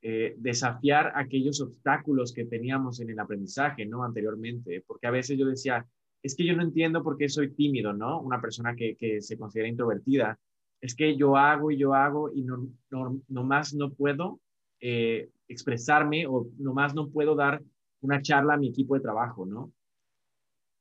eh, 0.00 0.34
desafiar 0.38 1.12
aquellos 1.16 1.60
obstáculos 1.60 2.32
que 2.32 2.44
teníamos 2.44 3.00
en 3.00 3.10
el 3.10 3.18
aprendizaje, 3.18 3.84
¿no? 3.84 4.04
Anteriormente, 4.04 4.84
porque 4.86 5.08
a 5.08 5.10
veces 5.10 5.36
yo 5.36 5.46
decía, 5.46 5.86
es 6.22 6.36
que 6.36 6.44
yo 6.44 6.54
no 6.54 6.62
entiendo 6.62 7.02
por 7.02 7.16
qué 7.16 7.28
soy 7.28 7.50
tímido, 7.50 7.92
¿no? 7.92 8.20
Una 8.20 8.40
persona 8.40 8.76
que, 8.76 8.96
que 8.96 9.20
se 9.20 9.36
considera 9.36 9.68
introvertida. 9.68 10.38
Es 10.80 10.94
que 10.94 11.16
yo 11.16 11.36
hago 11.36 11.72
y 11.72 11.78
yo 11.78 11.94
hago 11.94 12.32
y 12.32 12.42
no, 12.42 12.68
no, 12.90 13.20
nomás 13.28 13.74
no 13.74 13.90
puedo 13.90 14.40
eh, 14.80 15.30
expresarme 15.48 16.26
o 16.28 16.46
nomás 16.58 16.94
no 16.94 17.08
puedo 17.08 17.34
dar 17.34 17.60
una 18.00 18.22
charla 18.22 18.54
a 18.54 18.58
mi 18.58 18.68
equipo 18.68 18.94
de 18.94 19.00
trabajo, 19.00 19.46
¿no? 19.46 19.72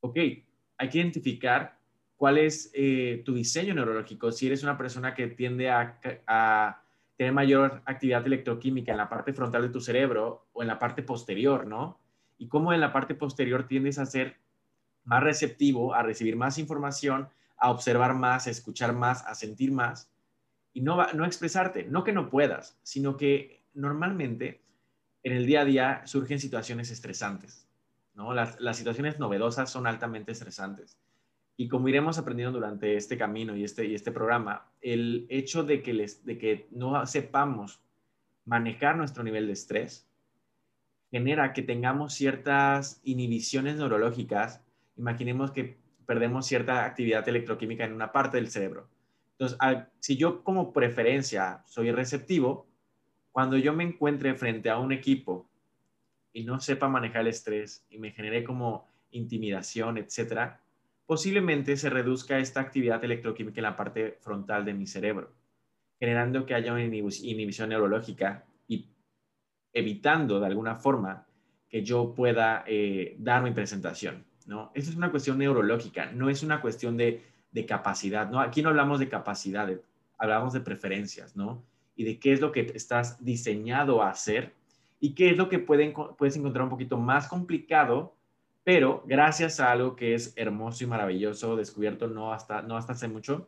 Ok, 0.01 0.17
hay 0.77 0.89
que 0.89 0.99
identificar 0.99 1.79
cuál 2.15 2.37
es 2.37 2.69
eh, 2.75 3.23
tu 3.25 3.33
diseño 3.33 3.73
neurológico. 3.73 4.31
Si 4.31 4.45
eres 4.45 4.61
una 4.61 4.77
persona 4.77 5.15
que 5.15 5.27
tiende 5.27 5.69
a, 5.69 5.99
a 6.27 6.83
tener 7.17 7.33
mayor 7.33 7.81
actividad 7.85 8.25
electroquímica 8.25 8.91
en 8.91 8.97
la 8.97 9.09
parte 9.09 9.33
frontal 9.33 9.63
de 9.63 9.69
tu 9.69 9.81
cerebro 9.81 10.47
o 10.53 10.61
en 10.61 10.67
la 10.67 10.79
parte 10.79 11.01
posterior, 11.01 11.65
¿no? 11.65 11.99
Y 12.37 12.47
cómo 12.47 12.73
en 12.73 12.79
la 12.79 12.93
parte 12.93 13.15
posterior 13.15 13.67
tiendes 13.67 13.97
a 13.97 14.05
ser 14.05 14.37
más 15.03 15.23
receptivo, 15.23 15.95
a 15.95 16.03
recibir 16.03 16.35
más 16.35 16.59
información, 16.59 17.27
a 17.57 17.71
observar 17.71 18.13
más, 18.13 18.45
a 18.45 18.51
escuchar 18.51 18.93
más, 18.93 19.25
a 19.25 19.33
sentir 19.33 19.71
más 19.71 20.11
y 20.73 20.81
no, 20.81 21.11
no 21.13 21.25
expresarte. 21.25 21.85
No 21.85 22.03
que 22.03 22.13
no 22.13 22.29
puedas, 22.29 22.77
sino 22.83 23.17
que 23.17 23.63
normalmente 23.73 24.61
en 25.23 25.33
el 25.33 25.47
día 25.47 25.61
a 25.61 25.65
día 25.65 26.01
surgen 26.05 26.39
situaciones 26.39 26.91
estresantes, 26.91 27.67
¿no? 28.13 28.33
Las, 28.33 28.59
las 28.59 28.77
situaciones 28.77 29.17
novedosas 29.17 29.71
son 29.71 29.87
altamente 29.87 30.33
estresantes. 30.33 30.99
Y 31.59 31.67
como 31.67 31.89
iremos 31.89 32.19
aprendiendo 32.19 32.59
durante 32.59 32.95
este 32.95 33.17
camino 33.17 33.55
y 33.55 33.63
este, 33.63 33.85
y 33.85 33.95
este 33.95 34.11
programa, 34.11 34.71
el 34.79 35.25
hecho 35.29 35.63
de 35.63 35.81
que, 35.81 35.91
les, 35.91 36.23
de 36.23 36.37
que 36.37 36.67
no 36.69 37.03
sepamos 37.07 37.81
manejar 38.45 38.95
nuestro 38.95 39.23
nivel 39.23 39.47
de 39.47 39.53
estrés 39.53 40.07
genera 41.09 41.53
que 41.53 41.63
tengamos 41.63 42.13
ciertas 42.13 43.01
inhibiciones 43.03 43.75
neurológicas. 43.77 44.61
Imaginemos 44.97 45.51
que 45.51 45.77
perdemos 46.05 46.45
cierta 46.45 46.85
actividad 46.85 47.27
electroquímica 47.27 47.85
en 47.85 47.93
una 47.93 48.11
parte 48.11 48.37
del 48.37 48.49
cerebro. 48.49 48.87
Entonces, 49.31 49.57
si 49.99 50.15
yo 50.15 50.43
como 50.43 50.73
preferencia 50.73 51.63
soy 51.65 51.91
receptivo, 51.91 52.67
cuando 53.31 53.57
yo 53.57 53.73
me 53.73 53.83
encuentre 53.83 54.35
frente 54.35 54.69
a 54.69 54.79
un 54.79 54.91
equipo 54.91 55.49
y 56.33 56.43
no 56.43 56.59
sepa 56.59 56.87
manejar 56.87 57.21
el 57.21 57.27
estrés 57.27 57.85
y 57.89 57.97
me 57.97 58.11
genere 58.11 58.43
como 58.43 58.87
intimidación, 59.11 59.97
etcétera, 59.97 60.61
posiblemente 61.07 61.77
se 61.77 61.89
reduzca 61.89 62.37
esta 62.37 62.59
actividad 62.59 63.03
electroquímica 63.03 63.59
en 63.59 63.63
la 63.63 63.77
parte 63.77 64.17
frontal 64.21 64.65
de 64.65 64.73
mi 64.73 64.85
cerebro, 64.85 65.31
generando 65.99 66.45
que 66.45 66.53
haya 66.53 66.73
una 66.73 66.83
inhibición 66.83 67.69
neurológica 67.69 68.45
y 68.67 68.89
evitando 69.73 70.39
de 70.39 70.45
alguna 70.45 70.75
forma 70.75 71.25
que 71.69 71.83
yo 71.83 72.13
pueda 72.13 72.63
eh, 72.67 73.15
dar 73.19 73.41
mi 73.41 73.51
presentación. 73.51 74.25
¿no? 74.45 74.71
Esto 74.75 74.91
es 74.91 74.97
una 74.97 75.09
cuestión 75.09 75.37
neurológica, 75.37 76.11
no 76.11 76.29
es 76.29 76.43
una 76.43 76.61
cuestión 76.61 76.97
de, 76.97 77.23
capacidad. 77.67 78.29
¿no? 78.29 78.39
Aquí 78.39 78.61
no 78.61 78.69
hablamos 78.69 78.99
de 78.99 79.09
capacidad, 79.09 79.67
hablamos 80.19 80.53
de 80.53 80.59
preferencias, 80.59 81.35
¿no? 81.35 81.63
Y 81.95 82.03
de 82.03 82.19
qué 82.19 82.31
es 82.31 82.39
lo 82.39 82.51
que 82.51 82.71
estás 82.75 83.23
diseñado 83.25 84.03
a 84.03 84.11
hacer 84.11 84.53
y 84.99 85.15
qué 85.15 85.31
es 85.31 85.37
lo 85.37 85.49
que 85.49 85.57
puedes 85.57 86.37
encontrar 86.37 86.65
un 86.65 86.69
poquito 86.69 86.97
más 86.97 87.27
complicado 87.27 88.16
pero 88.67 89.01
gracias 89.07 89.61
a 89.61 89.71
algo 89.71 89.95
que 89.95 90.13
es 90.13 90.33
hermoso 90.35 90.83
y 90.83 90.87
maravilloso, 90.87 91.55
descubierto 91.55 92.09
no 92.09 92.33
hasta, 92.33 92.61
no 92.63 92.75
hasta 92.75 92.91
hace 92.91 93.07
mucho, 93.07 93.47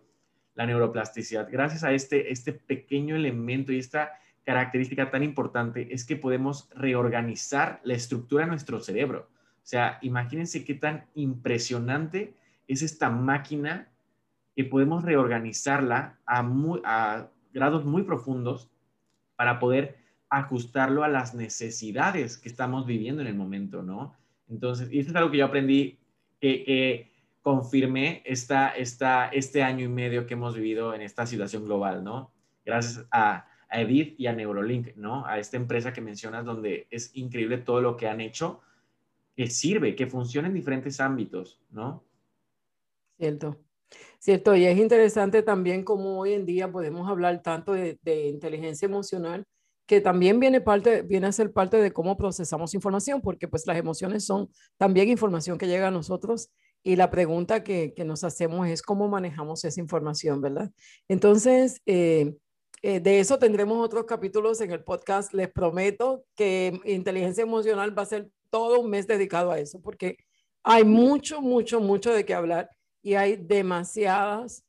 la 0.56 0.66
neuroplasticidad. 0.66 1.50
Gracias 1.52 1.84
a 1.84 1.92
este, 1.92 2.32
este 2.32 2.54
pequeño 2.54 3.18
elemento 3.18 3.74
y 3.74 3.80
esta 3.80 4.14
característica 4.46 5.12
tan 5.12 5.24
importante 5.24 5.94
es 5.94 6.06
que 6.06 6.16
podemos 6.16 6.70
reorganizar 6.74 7.82
la 7.84 7.96
estructura 7.96 8.46
de 8.46 8.52
nuestro 8.52 8.80
cerebro. 8.80 9.28
O 9.62 9.68
sea, 9.68 10.00
imagínense 10.04 10.64
qué 10.64 10.76
tan 10.76 11.04
impresionante 11.16 12.34
es 12.70 12.82
esta 12.82 13.10
máquina 13.10 13.90
que 14.56 14.64
podemos 14.64 15.04
reorganizarla 15.04 16.18
a, 16.26 16.50
a 16.86 17.28
grados 17.52 17.84
muy 17.84 18.04
profundos 18.04 18.72
para 19.36 19.60
poder 19.60 19.98
ajustarlo 20.30 21.04
a 21.04 21.10
las 21.10 21.36
necesidades 21.36 22.38
que 22.38 22.48
estamos 22.48 22.86
viviendo 22.86 23.22
en 23.22 23.28
el 23.28 23.36
momento, 23.36 23.84
¿no? 23.84 24.18
Entonces, 24.50 24.92
y 24.92 25.00
esto 25.00 25.12
es 25.12 25.16
algo 25.16 25.32
que 25.32 25.38
yo 25.38 25.46
aprendí, 25.46 26.00
que, 26.40 27.08
confirmé 27.42 28.22
esta, 28.26 28.70
esta, 28.70 29.30
este 29.30 29.64
año 29.64 29.86
y 29.86 29.88
medio 29.88 30.28
que 30.28 30.34
hemos 30.34 30.56
vivido 30.56 30.94
en 30.94 31.02
esta 31.02 31.26
situación 31.26 31.66
global, 31.66 32.04
¿no? 32.04 32.34
Gracias 32.66 33.08
a, 33.12 33.48
Edith 33.72 34.20
y 34.20 34.28
a 34.28 34.34
Neurolink, 34.34 34.96
¿no? 34.96 35.26
A 35.26 35.40
esta 35.40 35.56
empresa 35.56 35.94
que 35.94 36.02
mencionas 36.02 36.44
donde 36.44 36.88
es 36.90 37.16
increíble 37.16 37.60
todo 37.60 37.82
lo 37.82 37.96
que 37.96 38.08
han 38.08 38.20
hecho, 38.20 38.62
que 39.36 39.48
sirve, 39.48 39.96
que 39.96 40.08
funciona 40.08 40.48
en 40.48 40.56
diferentes 40.56 41.00
ámbitos, 41.00 41.62
¿no? 41.70 42.04
Cierto. 43.18 43.60
Cierto, 44.20 44.56
y 44.56 44.66
es 44.66 44.78
interesante 44.78 45.44
también 45.44 45.84
cómo 45.84 46.20
hoy 46.20 46.34
en 46.34 46.46
día 46.46 46.72
podemos 46.72 47.10
hablar 47.10 47.42
tanto 47.42 47.74
de, 47.74 47.98
inteligencia 48.28 48.86
emocional, 48.86 49.46
que 49.90 50.02
también 50.02 50.40
viene, 50.40 50.62
parte, 50.62 51.02
viene 51.02 51.26
a 51.26 51.32
ser 51.32 51.52
parte 51.52 51.78
de 51.78 51.92
cómo 51.92 52.16
procesamos 52.16 52.76
información, 52.76 53.22
porque 53.22 53.48
pues 53.48 53.66
las 53.66 53.76
emociones 53.76 54.24
son 54.24 54.52
también 54.78 55.10
información 55.10 55.58
que 55.58 55.66
llega 55.66 55.88
a 55.88 55.92
nosotros 55.92 56.52
y 56.84 56.96
la 56.96 57.10
pregunta 57.10 57.64
que, 57.64 57.96
que 57.96 58.06
nos 58.06 58.24
hacemos 58.24 58.68
es 58.68 58.84
cómo 58.84 59.08
manejamos 59.08 59.66
esa 59.66 59.80
información, 59.80 60.42
¿verdad? 60.42 60.70
Entonces, 61.08 61.82
eh, 61.88 62.36
eh, 62.84 63.00
de 63.00 63.20
eso 63.20 63.40
tendremos 63.40 63.84
otros 63.84 64.06
capítulos 64.06 64.62
en 64.62 64.70
el 64.70 64.84
podcast. 64.84 65.34
Les 65.34 65.52
prometo 65.52 66.24
que 66.36 66.80
inteligencia 66.86 67.42
emocional 67.42 67.98
va 67.98 68.04
a 68.04 68.06
ser 68.06 68.30
todo 68.52 68.82
un 68.82 68.92
mes 68.92 69.08
dedicado 69.08 69.50
a 69.50 69.60
eso, 69.60 69.82
porque 69.82 70.18
hay 70.62 70.84
mucho, 70.84 71.42
mucho, 71.42 71.82
mucho 71.82 72.14
de 72.14 72.26
qué 72.26 72.36
hablar 72.36 72.70
y 73.02 73.16
hay 73.16 73.38
demasiadas 73.38 74.64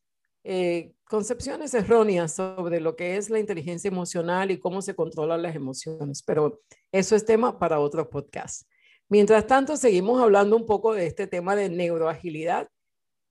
eh, 0.44 0.94
concepciones 1.10 1.74
erróneas 1.74 2.36
sobre 2.36 2.78
lo 2.78 2.94
que 2.94 3.16
es 3.16 3.30
la 3.30 3.40
inteligencia 3.40 3.88
emocional 3.88 4.52
y 4.52 4.60
cómo 4.60 4.80
se 4.80 4.94
controlan 4.94 5.42
las 5.42 5.56
emociones, 5.56 6.22
pero 6.22 6.60
eso 6.92 7.16
es 7.16 7.24
tema 7.24 7.58
para 7.58 7.80
otro 7.80 8.08
podcast. 8.08 8.70
Mientras 9.08 9.44
tanto, 9.48 9.76
seguimos 9.76 10.22
hablando 10.22 10.56
un 10.56 10.66
poco 10.66 10.94
de 10.94 11.06
este 11.06 11.26
tema 11.26 11.56
de 11.56 11.68
neuroagilidad, 11.68 12.68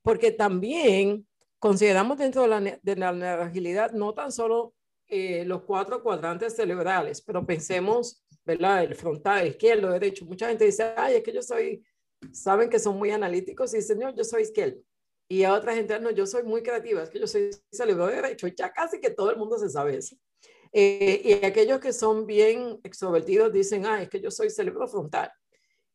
porque 0.02 0.30
también 0.30 1.26
consideramos 1.58 2.18
dentro 2.18 2.42
de 2.42 2.96
la, 2.96 3.12
neuroagilidad 3.12 3.92
no 3.92 4.12
tan 4.12 4.30
solo 4.30 4.74
eh, 5.08 5.46
los 5.46 5.62
cuatro 5.62 6.02
cuadrantes 6.02 6.54
cerebrales, 6.56 7.22
pero 7.22 7.46
pensemos, 7.46 8.22
¿verdad? 8.44 8.84
El 8.84 8.94
frontal, 8.94 9.46
izquierdo, 9.46 9.88
derecho. 9.88 10.26
Mucha 10.26 10.48
gente 10.48 10.66
dice, 10.66 10.92
ay, 10.98 11.14
es 11.14 11.22
que 11.22 11.32
yo 11.32 11.40
soy, 11.40 11.82
saben 12.30 12.68
que 12.68 12.78
son 12.78 12.98
muy 12.98 13.10
analíticos 13.10 13.72
y 13.72 13.78
dicen, 13.78 14.00
yo 14.14 14.24
soy 14.24 14.42
izquierdo. 14.42 14.82
Y 15.32 15.44
a 15.44 15.54
otra 15.54 15.76
gente, 15.76 15.98
no, 16.00 16.10
yo 16.10 16.26
soy 16.26 16.42
muy 16.42 16.60
creativa, 16.60 17.04
es 17.04 17.08
que 17.08 17.20
yo 17.20 17.26
soy 17.28 17.50
cerebro 17.70 18.08
derecho. 18.08 18.48
Ya 18.48 18.72
casi 18.72 19.00
que 19.00 19.10
todo 19.10 19.30
el 19.30 19.36
mundo 19.36 19.56
se 19.58 19.70
sabe 19.70 19.96
eso. 19.96 20.16
Eh, 20.72 21.22
y 21.24 21.46
aquellos 21.46 21.78
que 21.78 21.92
son 21.92 22.26
bien 22.26 22.80
extrovertidos 22.82 23.52
dicen, 23.52 23.86
ay, 23.86 24.02
es 24.02 24.08
que 24.08 24.20
yo 24.20 24.32
soy 24.32 24.50
cerebro 24.50 24.88
frontal. 24.88 25.30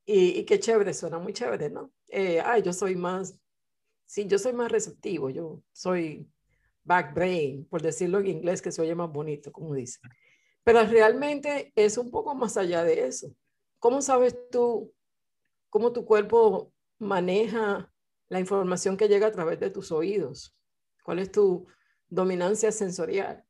Y, 0.06 0.40
y, 0.40 0.46
qué 0.46 0.58
chévere, 0.58 0.94
suena 0.94 1.20
muy 1.20 1.34
chévere, 1.34 1.70
¿no? 1.70 1.92
Eh, 2.08 2.40
ay, 2.40 2.62
yo 2.62 2.72
soy 2.72 2.96
más, 2.96 3.38
sí, 4.06 4.26
yo 4.26 4.40
soy 4.40 4.54
más 4.54 4.72
receptivo, 4.72 5.30
yo 5.30 5.62
soy 5.74 6.26
back 6.86 7.14
brain, 7.14 7.66
por 7.66 7.82
decirlo 7.82 8.20
en 8.20 8.28
inglés, 8.28 8.62
que 8.62 8.72
se 8.72 8.82
oye 8.82 8.96
más 8.96 9.12
bonito, 9.12 9.52
como 9.52 9.74
dice. 9.74 10.00
Pero 10.64 10.82
realmente 10.86 11.74
es 11.76 11.98
un 11.98 12.10
poco 12.10 12.36
más 12.36 12.56
allá 12.56 12.86
de 12.86 13.06
eso. 13.06 13.36
¿Cómo 13.80 14.02
sabes 14.02 14.34
tú 14.50 14.94
cómo 15.70 15.92
tu 15.92 16.06
cuerpo 16.06 16.72
maneja 17.00 17.92
la 18.30 18.40
información 18.40 18.98
que 18.98 19.08
llega 19.08 19.28
a 19.28 19.32
través 19.32 19.60
de 19.60 19.70
tus 19.70 19.92
oídos? 19.92 20.56
¿Cuál 21.04 21.20
es 21.20 21.32
tu 21.32 21.68
dominancia 22.08 22.72
sensorial? 22.72 23.44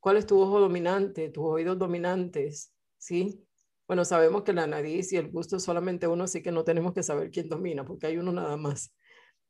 ¿Cuál 0.00 0.18
es 0.18 0.26
tu 0.26 0.40
ojo 0.40 0.60
dominante, 0.60 1.30
tus 1.30 1.44
oídos 1.44 1.78
dominantes? 1.78 2.72
¿Sí? 2.98 3.42
Bueno, 3.86 4.04
sabemos 4.04 4.42
que 4.42 4.52
la 4.52 4.66
nariz 4.66 5.12
y 5.12 5.16
el 5.16 5.30
gusto 5.30 5.58
solamente 5.60 6.08
uno, 6.08 6.24
así 6.24 6.42
que 6.42 6.50
no 6.52 6.64
tenemos 6.64 6.92
que 6.92 7.02
saber 7.02 7.30
quién 7.30 7.48
domina, 7.48 7.84
porque 7.84 8.06
hay 8.08 8.18
uno 8.18 8.32
nada 8.32 8.56
más. 8.56 8.92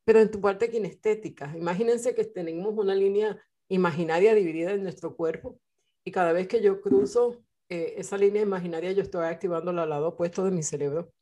Pero 0.04 0.20
en 0.20 0.30
tu 0.30 0.40
parte 0.40 0.70
kinestética, 0.70 1.52
imagínense 1.56 2.14
que 2.14 2.24
tenemos 2.24 2.74
una 2.76 2.94
línea 2.94 3.40
imaginaria 3.68 4.34
dividida 4.34 4.72
en 4.72 4.82
nuestro 4.82 5.16
cuerpo 5.16 5.58
y 6.04 6.12
cada 6.12 6.32
vez 6.32 6.46
que 6.46 6.62
yo 6.62 6.80
cruzo 6.80 7.42
eh, 7.68 7.94
esa 7.96 8.16
línea 8.16 8.42
imaginaria, 8.42 8.92
yo 8.92 9.02
estoy 9.02 9.24
activando 9.24 9.72
el 9.72 9.76
lado 9.88 10.08
opuesto 10.08 10.44
de 10.44 10.52
mi 10.52 10.62
cerebro 10.62 11.12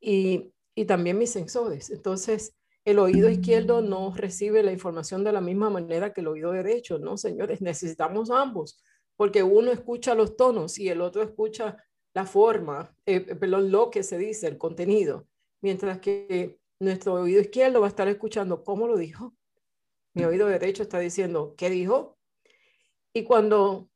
y, 0.00 0.54
y 0.76 0.84
también 0.84 1.18
mis 1.18 1.30
sensores. 1.30 1.90
Entonces, 1.90 2.54
el 2.84 3.00
oído 3.00 3.28
izquierdo 3.28 3.80
no 3.80 4.14
recibe 4.14 4.62
la 4.62 4.70
información 4.70 5.24
de 5.24 5.32
la 5.32 5.40
misma 5.40 5.70
manera 5.70 6.12
que 6.12 6.20
el 6.20 6.28
oído 6.28 6.52
derecho, 6.52 6.98
¿no, 6.98 7.16
señores? 7.16 7.60
Necesitamos 7.62 8.30
ambos, 8.30 8.80
porque 9.16 9.42
uno 9.42 9.72
escucha 9.72 10.14
los 10.14 10.36
tonos 10.36 10.78
y 10.78 10.88
el 10.88 11.00
otro 11.00 11.22
escucha 11.22 11.82
la 12.14 12.26
forma, 12.26 12.94
eh, 13.06 13.20
perdón, 13.20 13.72
lo 13.72 13.90
que 13.90 14.02
se 14.02 14.18
dice, 14.18 14.46
el 14.46 14.58
contenido, 14.58 15.26
mientras 15.60 15.98
que 15.98 16.58
nuestro 16.78 17.14
oído 17.14 17.40
izquierdo 17.40 17.80
va 17.80 17.86
a 17.86 17.90
estar 17.90 18.08
escuchando 18.08 18.62
cómo 18.62 18.86
lo 18.86 18.96
dijo, 18.96 19.34
mi 20.14 20.24
oído 20.24 20.46
derecho 20.46 20.82
está 20.82 20.98
diciendo 20.98 21.54
qué 21.56 21.68
dijo, 21.68 22.16
y 23.12 23.24
cuando 23.24 23.90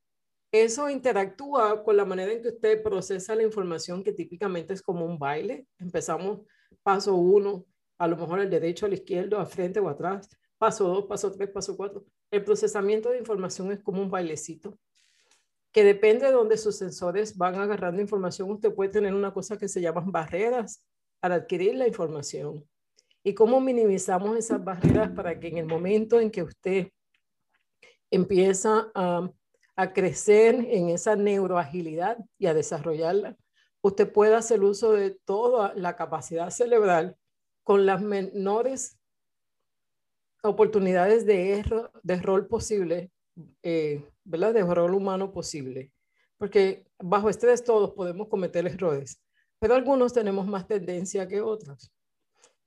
eso 0.53 0.91
interactúa 0.91 1.85
con 1.85 1.97
la 1.97 2.05
manera 2.05 2.33
en 2.33 2.43
que 2.43 2.49
usted 2.49 2.83
procesa 2.83 3.35
la 3.35 3.43
información, 3.43 4.03
que 4.03 4.13
típicamente 4.13 4.75
es 4.75 4.83
como 4.83 5.05
un 5.05 5.19
baile, 5.19 5.67
empezamos 5.79 6.41
paso 6.83 7.15
uno, 7.15 7.67
a 7.99 8.09
lo 8.09 8.17
mejor 8.17 8.41
el 8.41 8.51
derecho, 8.51 8.87
al 8.87 8.95
izquierdo, 8.95 9.39
al 9.39 9.47
frente 9.47 9.81
o 9.81 9.89
atrás, 9.89 10.29
paso 10.59 10.89
dos, 10.89 11.05
paso 11.07 11.31
tres, 11.33 11.51
paso 11.51 11.77
cuatro. 11.77 12.05
El 12.31 12.45
procesamiento 12.45 13.11
de 13.11 13.19
información 13.19 13.73
es 13.73 13.81
como 13.83 14.03
un 14.03 14.11
bailecito 14.11 14.79
que 15.73 15.85
depende 15.85 16.27
de 16.27 16.33
donde 16.33 16.57
sus 16.57 16.77
sensores 16.77 17.37
van 17.37 17.55
agarrando 17.55 18.03
información, 18.03 18.51
usted 18.51 18.75
puede 18.75 18.91
tener 18.91 19.15
una 19.15 19.33
cosa 19.33 19.57
que 19.57 19.69
se 19.69 19.81
llaman 19.81 20.11
barreras 20.11 20.85
para 21.21 21.37
adquirir 21.37 21.75
la 21.77 21.87
información. 21.87 22.65
¿Y 23.23 23.35
cómo 23.35 23.61
minimizamos 23.61 24.37
esas 24.37 24.65
barreras 24.65 25.11
para 25.11 25.39
que 25.39 25.49
en 25.49 25.59
el 25.59 25.67
momento 25.67 26.19
en 26.19 26.31
que 26.31 26.43
usted 26.43 26.89
empieza 28.11 28.91
a, 28.95 29.31
a 29.77 29.93
crecer 29.93 30.67
en 30.69 30.89
esa 30.89 31.15
neuroagilidad 31.15 32.19
y 32.39 32.47
a 32.47 32.55
desarrollarla, 32.55 33.37
usted 33.83 34.11
pueda 34.13 34.39
hacer 34.39 34.63
uso 34.63 34.93
de 34.93 35.11
toda 35.11 35.75
la 35.75 35.97
capacidad 35.97 36.51
cerebral 36.51 37.17
con 37.63 37.87
las 37.87 38.03
menores 38.03 38.99
oportunidades 40.43 41.27
de, 41.27 41.59
error, 41.59 41.91
de 42.03 42.17
rol 42.17 42.47
posible 42.47 43.11
eh, 43.63 44.05
¿verdad? 44.25 44.55
De 44.55 44.63
rol 44.63 44.95
humano 44.95 45.33
posible. 45.33 45.93
Porque 46.39 46.87
bajo 46.99 47.29
estrés 47.29 47.65
todos 47.65 47.93
podemos 47.93 48.29
cometer 48.29 48.67
errores, 48.67 49.21
pero 49.59 49.75
algunos 49.75 50.13
tenemos 50.13 50.47
más 50.47 50.67
tendencia 50.67 51.29
que 51.29 51.41
otros. 51.41 51.93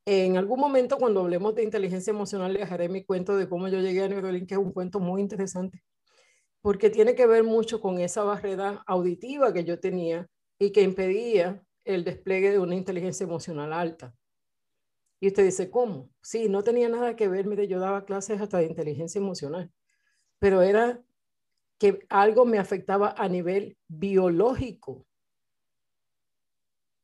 En 0.06 0.38
algún 0.38 0.60
momento 0.60 0.98
cuando 0.98 1.22
hablemos 1.22 1.56
de 1.56 1.64
inteligencia 1.64 2.12
emocional, 2.12 2.54
le 2.54 2.60
dejaré 2.60 2.90
mi 2.90 3.04
cuento 3.04 3.38
de 3.38 3.48
cómo 3.48 3.68
yo 3.70 3.80
llegué 3.80 4.04
a 4.04 4.10
Neurolink, 4.10 4.48
que 4.48 4.56
es 4.56 4.60
un 4.60 4.74
cuento 4.74 5.00
muy 5.00 5.22
interesante, 5.22 5.82
porque 6.62 6.90
tiene 6.90 7.16
que 7.16 7.26
ver 7.26 7.44
mucho 7.44 7.80
con 7.82 8.00
esa 8.00 8.24
barrera 8.24 8.84
auditiva 8.86 9.54
que 9.54 9.64
yo 9.64 9.80
tenía 9.80 10.28
y 10.66 10.72
que 10.72 10.82
impedía 10.82 11.64
el 11.86 12.04
despliegue 12.04 12.52
de 12.52 12.60
una 12.60 12.76
inteligencia 12.76 13.26
emocional 13.26 13.74
alta. 13.74 14.16
Y 15.20 15.28
usted 15.28 15.46
dice, 15.46 15.70
¿cómo? 15.70 16.10
Sí, 16.22 16.50
no 16.50 16.64
tenía 16.64 16.90
nada 16.90 17.16
que 17.16 17.28
ver, 17.28 17.46
mire, 17.46 17.68
yo 17.68 17.80
daba 17.80 18.06
clases 18.06 18.42
hasta 18.42 18.58
de 18.58 18.66
inteligencia 18.66 19.20
emocional 19.20 19.72
pero 20.44 20.62
era 20.62 21.02
que 21.80 22.06
algo 22.10 22.44
me 22.44 22.60
afectaba 22.60 23.16
a 23.18 23.30
nivel 23.30 23.78
biológico, 23.88 25.06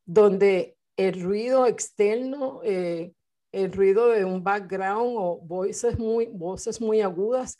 donde 0.05 0.75
el 0.97 1.21
ruido 1.21 1.65
externo, 1.65 2.59
eh, 2.65 3.13
el 3.53 3.71
ruido 3.71 4.09
de 4.09 4.25
un 4.25 4.43
background 4.43 5.15
o 5.17 5.39
voces 5.39 5.97
muy, 5.97 6.25
voces 6.25 6.81
muy 6.81 6.99
agudas 6.99 7.57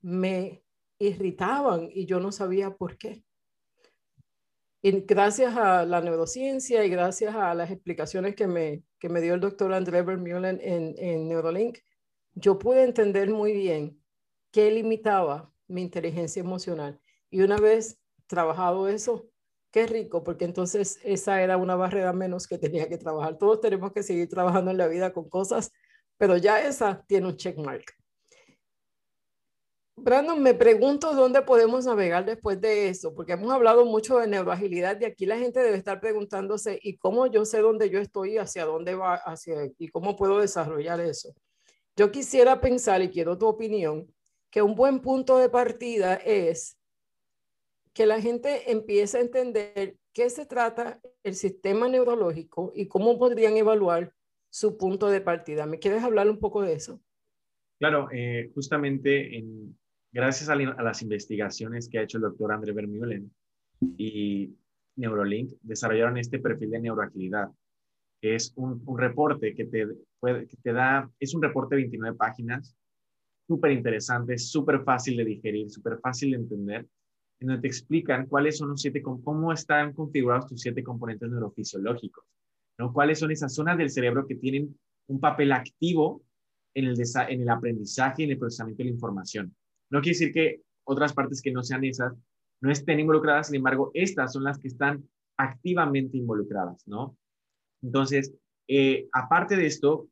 me 0.00 0.62
irritaban 0.98 1.90
y 1.92 2.06
yo 2.06 2.18
no 2.20 2.32
sabía 2.32 2.74
por 2.74 2.96
qué. 2.96 3.22
Y 4.80 4.92
gracias 5.00 5.56
a 5.56 5.84
la 5.84 6.00
neurociencia 6.00 6.84
y 6.84 6.90
gracias 6.90 7.34
a 7.34 7.54
las 7.54 7.70
explicaciones 7.70 8.36
que 8.36 8.46
me, 8.46 8.84
que 8.98 9.08
me 9.08 9.20
dio 9.20 9.34
el 9.34 9.40
doctor 9.40 9.72
André 9.72 10.02
Vermeulen 10.02 10.60
en, 10.62 10.94
en 10.98 11.28
Neurolink, 11.28 11.78
yo 12.34 12.58
pude 12.58 12.84
entender 12.84 13.30
muy 13.30 13.52
bien 13.52 14.00
qué 14.52 14.70
limitaba 14.70 15.52
mi 15.66 15.82
inteligencia 15.82 16.40
emocional. 16.40 17.00
Y 17.30 17.42
una 17.42 17.58
vez 17.58 17.98
trabajado 18.26 18.88
eso, 18.88 19.28
qué 19.72 19.86
rico, 19.86 20.22
porque 20.22 20.44
entonces 20.44 21.00
esa 21.02 21.42
era 21.42 21.56
una 21.56 21.74
barrera 21.74 22.12
menos 22.12 22.46
que 22.46 22.58
tenía 22.58 22.88
que 22.88 22.98
trabajar. 22.98 23.36
Todos 23.36 23.60
tenemos 23.60 23.92
que 23.92 24.02
seguir 24.02 24.28
trabajando 24.28 24.70
en 24.70 24.78
la 24.78 24.86
vida 24.86 25.12
con 25.12 25.28
cosas, 25.28 25.72
pero 26.16 26.36
ya 26.36 26.60
esa 26.60 27.04
tiene 27.06 27.26
un 27.26 27.36
checkmark. 27.36 27.84
Brandon, 30.02 30.42
me 30.42 30.54
pregunto 30.54 31.14
dónde 31.14 31.42
podemos 31.42 31.86
navegar 31.86 32.24
después 32.24 32.60
de 32.60 32.88
eso, 32.88 33.14
porque 33.14 33.32
hemos 33.32 33.52
hablado 33.52 33.84
mucho 33.84 34.18
de 34.18 34.26
neuroagilidad 34.26 35.00
y 35.00 35.04
aquí 35.04 35.26
la 35.26 35.38
gente 35.38 35.60
debe 35.60 35.76
estar 35.76 36.00
preguntándose, 36.00 36.78
¿y 36.82 36.96
cómo 36.96 37.26
yo 37.26 37.44
sé 37.44 37.60
dónde 37.60 37.90
yo 37.90 37.98
estoy, 37.98 38.38
hacia 38.38 38.64
dónde 38.64 38.94
va, 38.94 39.14
hacia, 39.14 39.70
y 39.78 39.88
cómo 39.88 40.16
puedo 40.16 40.38
desarrollar 40.38 41.00
eso? 41.00 41.34
Yo 41.96 42.10
quisiera 42.10 42.60
pensar, 42.60 43.02
y 43.02 43.10
quiero 43.10 43.36
tu 43.36 43.46
opinión, 43.46 44.06
que 44.50 44.62
un 44.62 44.74
buen 44.74 45.00
punto 45.00 45.38
de 45.38 45.48
partida 45.48 46.14
es 46.14 46.78
que 47.92 48.06
la 48.06 48.20
gente 48.20 48.70
empiece 48.70 49.18
a 49.18 49.22
entender 49.22 49.96
qué 50.12 50.30
se 50.30 50.46
trata 50.46 51.00
el 51.22 51.34
sistema 51.34 51.88
neurológico 51.88 52.72
y 52.74 52.86
cómo 52.86 53.18
podrían 53.18 53.56
evaluar 53.56 54.14
su 54.50 54.76
punto 54.76 55.08
de 55.08 55.20
partida. 55.20 55.66
¿Me 55.66 55.78
quieres 55.78 56.02
hablar 56.02 56.30
un 56.30 56.38
poco 56.38 56.62
de 56.62 56.74
eso? 56.74 57.00
Claro, 57.78 58.08
eh, 58.12 58.50
justamente 58.54 59.36
en, 59.36 59.76
gracias 60.12 60.48
a, 60.48 60.56
las 60.56 61.02
investigaciones 61.02 61.88
que 61.88 61.98
ha 61.98 62.02
hecho 62.02 62.18
el 62.18 62.22
doctor 62.22 62.52
André 62.52 62.72
Vermeulen 62.72 63.30
y 63.80 64.54
Neurolink, 64.96 65.52
desarrollaron 65.62 66.18
este 66.18 66.38
perfil 66.38 66.70
de 66.70 66.80
neuroagilidad. 66.80 67.50
que 68.20 68.34
es 68.34 68.52
un, 68.56 68.82
reporte 68.98 69.54
que 69.54 69.64
te, 69.66 70.72
da, 70.72 71.10
es 71.20 71.34
un 71.34 71.42
reporte 71.42 71.76
de 71.76 71.82
29 71.82 72.16
páginas, 72.16 72.76
súper 73.46 73.72
interesante, 73.72 74.36
súper 74.38 74.82
fácil 74.82 75.16
de 75.16 75.24
digerir, 75.24 75.70
súper 75.70 75.98
fácil 76.00 76.32
de 76.32 76.36
entender, 76.38 76.86
en 77.40 77.46
donde 77.46 77.62
te 77.62 77.68
explican 77.68 78.26
cuáles 78.26 78.58
son 78.58 78.70
los 78.70 78.82
siete, 78.82 79.00
cómo 79.02 79.52
están 79.52 79.92
configurados 79.92 80.48
tus 80.48 80.60
siete 80.60 80.82
componentes 80.82 81.30
neurofisiológicos, 81.30 82.24
¿no? 82.78 82.92
Cuáles 82.92 83.20
son 83.20 83.30
esas 83.30 83.54
zonas 83.54 83.78
del 83.78 83.90
cerebro 83.90 84.26
que 84.26 84.34
tienen 84.34 84.76
un 85.06 85.20
papel 85.20 85.52
activo 85.52 86.24
en 86.74 86.86
el, 86.86 87.00
en 87.28 87.42
el 87.42 87.48
aprendizaje 87.48 88.22
y 88.22 88.24
en 88.24 88.32
el 88.32 88.38
procesamiento 88.38 88.82
de 88.82 88.88
la 88.88 88.94
información. 88.94 89.54
No 89.90 90.00
quiere 90.00 90.18
decir 90.18 90.32
que 90.32 90.62
otras 90.84 91.12
partes 91.12 91.42
que 91.42 91.52
no 91.52 91.62
sean 91.62 91.84
esas 91.84 92.14
no 92.60 92.70
estén 92.70 92.98
involucradas, 93.00 93.48
sin 93.48 93.56
embargo, 93.56 93.90
estas 93.94 94.32
son 94.32 94.44
las 94.44 94.58
que 94.58 94.68
están 94.68 95.08
activamente 95.36 96.16
involucradas, 96.16 96.86
¿no? 96.88 97.16
Entonces, 97.82 98.34
eh, 98.66 99.08
aparte 99.12 99.56
de 99.56 99.66
esto, 99.66 100.08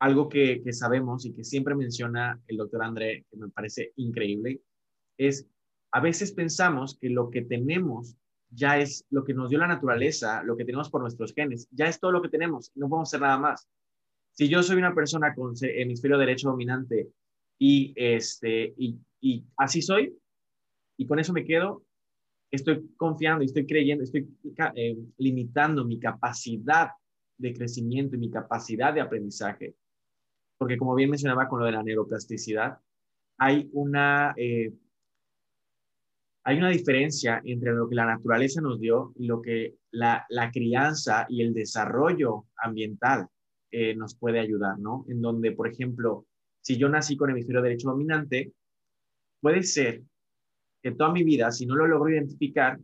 algo 0.00 0.28
que, 0.28 0.62
que, 0.62 0.72
sabemos 0.72 1.26
y 1.26 1.34
que 1.34 1.44
siempre 1.44 1.74
menciona 1.74 2.40
el 2.46 2.56
doctor 2.56 2.82
André, 2.82 3.26
que 3.30 3.36
me 3.36 3.48
parece 3.50 3.92
increíble, 3.96 4.60
es 5.18 5.46
a 5.92 6.00
veces 6.00 6.32
pensamos 6.32 6.98
que 6.98 7.10
lo 7.10 7.30
que 7.30 7.42
tenemos 7.42 8.16
ya 8.50 8.78
es 8.78 9.04
lo 9.10 9.24
que 9.24 9.34
nos 9.34 9.50
dio 9.50 9.58
la 9.58 9.66
naturaleza, 9.66 10.42
lo 10.42 10.56
que 10.56 10.64
tenemos 10.64 10.90
por 10.90 11.00
nuestros 11.00 11.34
genes, 11.34 11.68
ya 11.70 11.86
es 11.86 11.98
todo 12.00 12.12
lo 12.12 12.22
que 12.22 12.28
tenemos, 12.28 12.72
no 12.74 12.88
podemos 12.88 13.08
hacer 13.08 13.20
nada 13.20 13.38
más. 13.38 13.68
Si 14.32 14.48
yo 14.48 14.62
soy 14.62 14.76
una 14.76 14.94
persona 14.94 15.34
con 15.34 15.54
hemisferio 15.60 16.18
derecho 16.18 16.50
dominante 16.50 17.08
y, 17.58 17.92
este, 17.96 18.74
y, 18.76 18.98
y 19.20 19.44
así 19.56 19.82
soy, 19.82 20.16
y 20.96 21.06
con 21.06 21.18
eso 21.18 21.32
me 21.32 21.44
quedo, 21.44 21.84
estoy 22.50 22.88
confiando 22.96 23.42
y 23.42 23.46
estoy 23.46 23.66
creyendo, 23.66 24.04
estoy 24.04 24.28
eh, 24.74 24.96
limitando 25.18 25.84
mi 25.84 25.98
capacidad 25.98 26.90
de 27.38 27.52
crecimiento 27.52 28.16
y 28.16 28.20
mi 28.20 28.30
capacidad 28.30 28.94
de 28.94 29.00
aprendizaje. 29.00 29.74
Porque 30.58 30.78
como 30.78 30.94
bien 30.94 31.10
mencionaba 31.10 31.48
con 31.48 31.60
lo 31.60 31.66
de 31.66 31.72
la 31.72 31.82
neuroplasticidad, 31.82 32.78
hay 33.38 33.68
una, 33.72 34.32
eh, 34.36 34.72
hay 36.44 36.58
una 36.58 36.70
diferencia 36.70 37.42
entre 37.44 37.72
lo 37.72 37.88
que 37.88 37.94
la 37.94 38.06
naturaleza 38.06 38.60
nos 38.62 38.80
dio 38.80 39.12
y 39.16 39.26
lo 39.26 39.42
que 39.42 39.76
la, 39.90 40.24
la 40.30 40.50
crianza 40.50 41.26
y 41.28 41.42
el 41.42 41.52
desarrollo 41.52 42.46
ambiental 42.56 43.28
eh, 43.70 43.94
nos 43.94 44.16
puede 44.16 44.40
ayudar, 44.40 44.78
¿no? 44.78 45.04
En 45.08 45.20
donde, 45.20 45.52
por 45.52 45.68
ejemplo, 45.68 46.24
si 46.66 46.76
yo 46.76 46.88
nací 46.88 47.16
con 47.16 47.30
hemisferio 47.30 47.62
derecho 47.62 47.90
dominante, 47.90 48.52
puede 49.40 49.62
ser 49.62 50.02
que 50.82 50.90
toda 50.90 51.12
mi 51.12 51.22
vida, 51.22 51.52
si 51.52 51.64
no 51.64 51.76
lo 51.76 51.86
logro 51.86 52.10
identificar, 52.10 52.76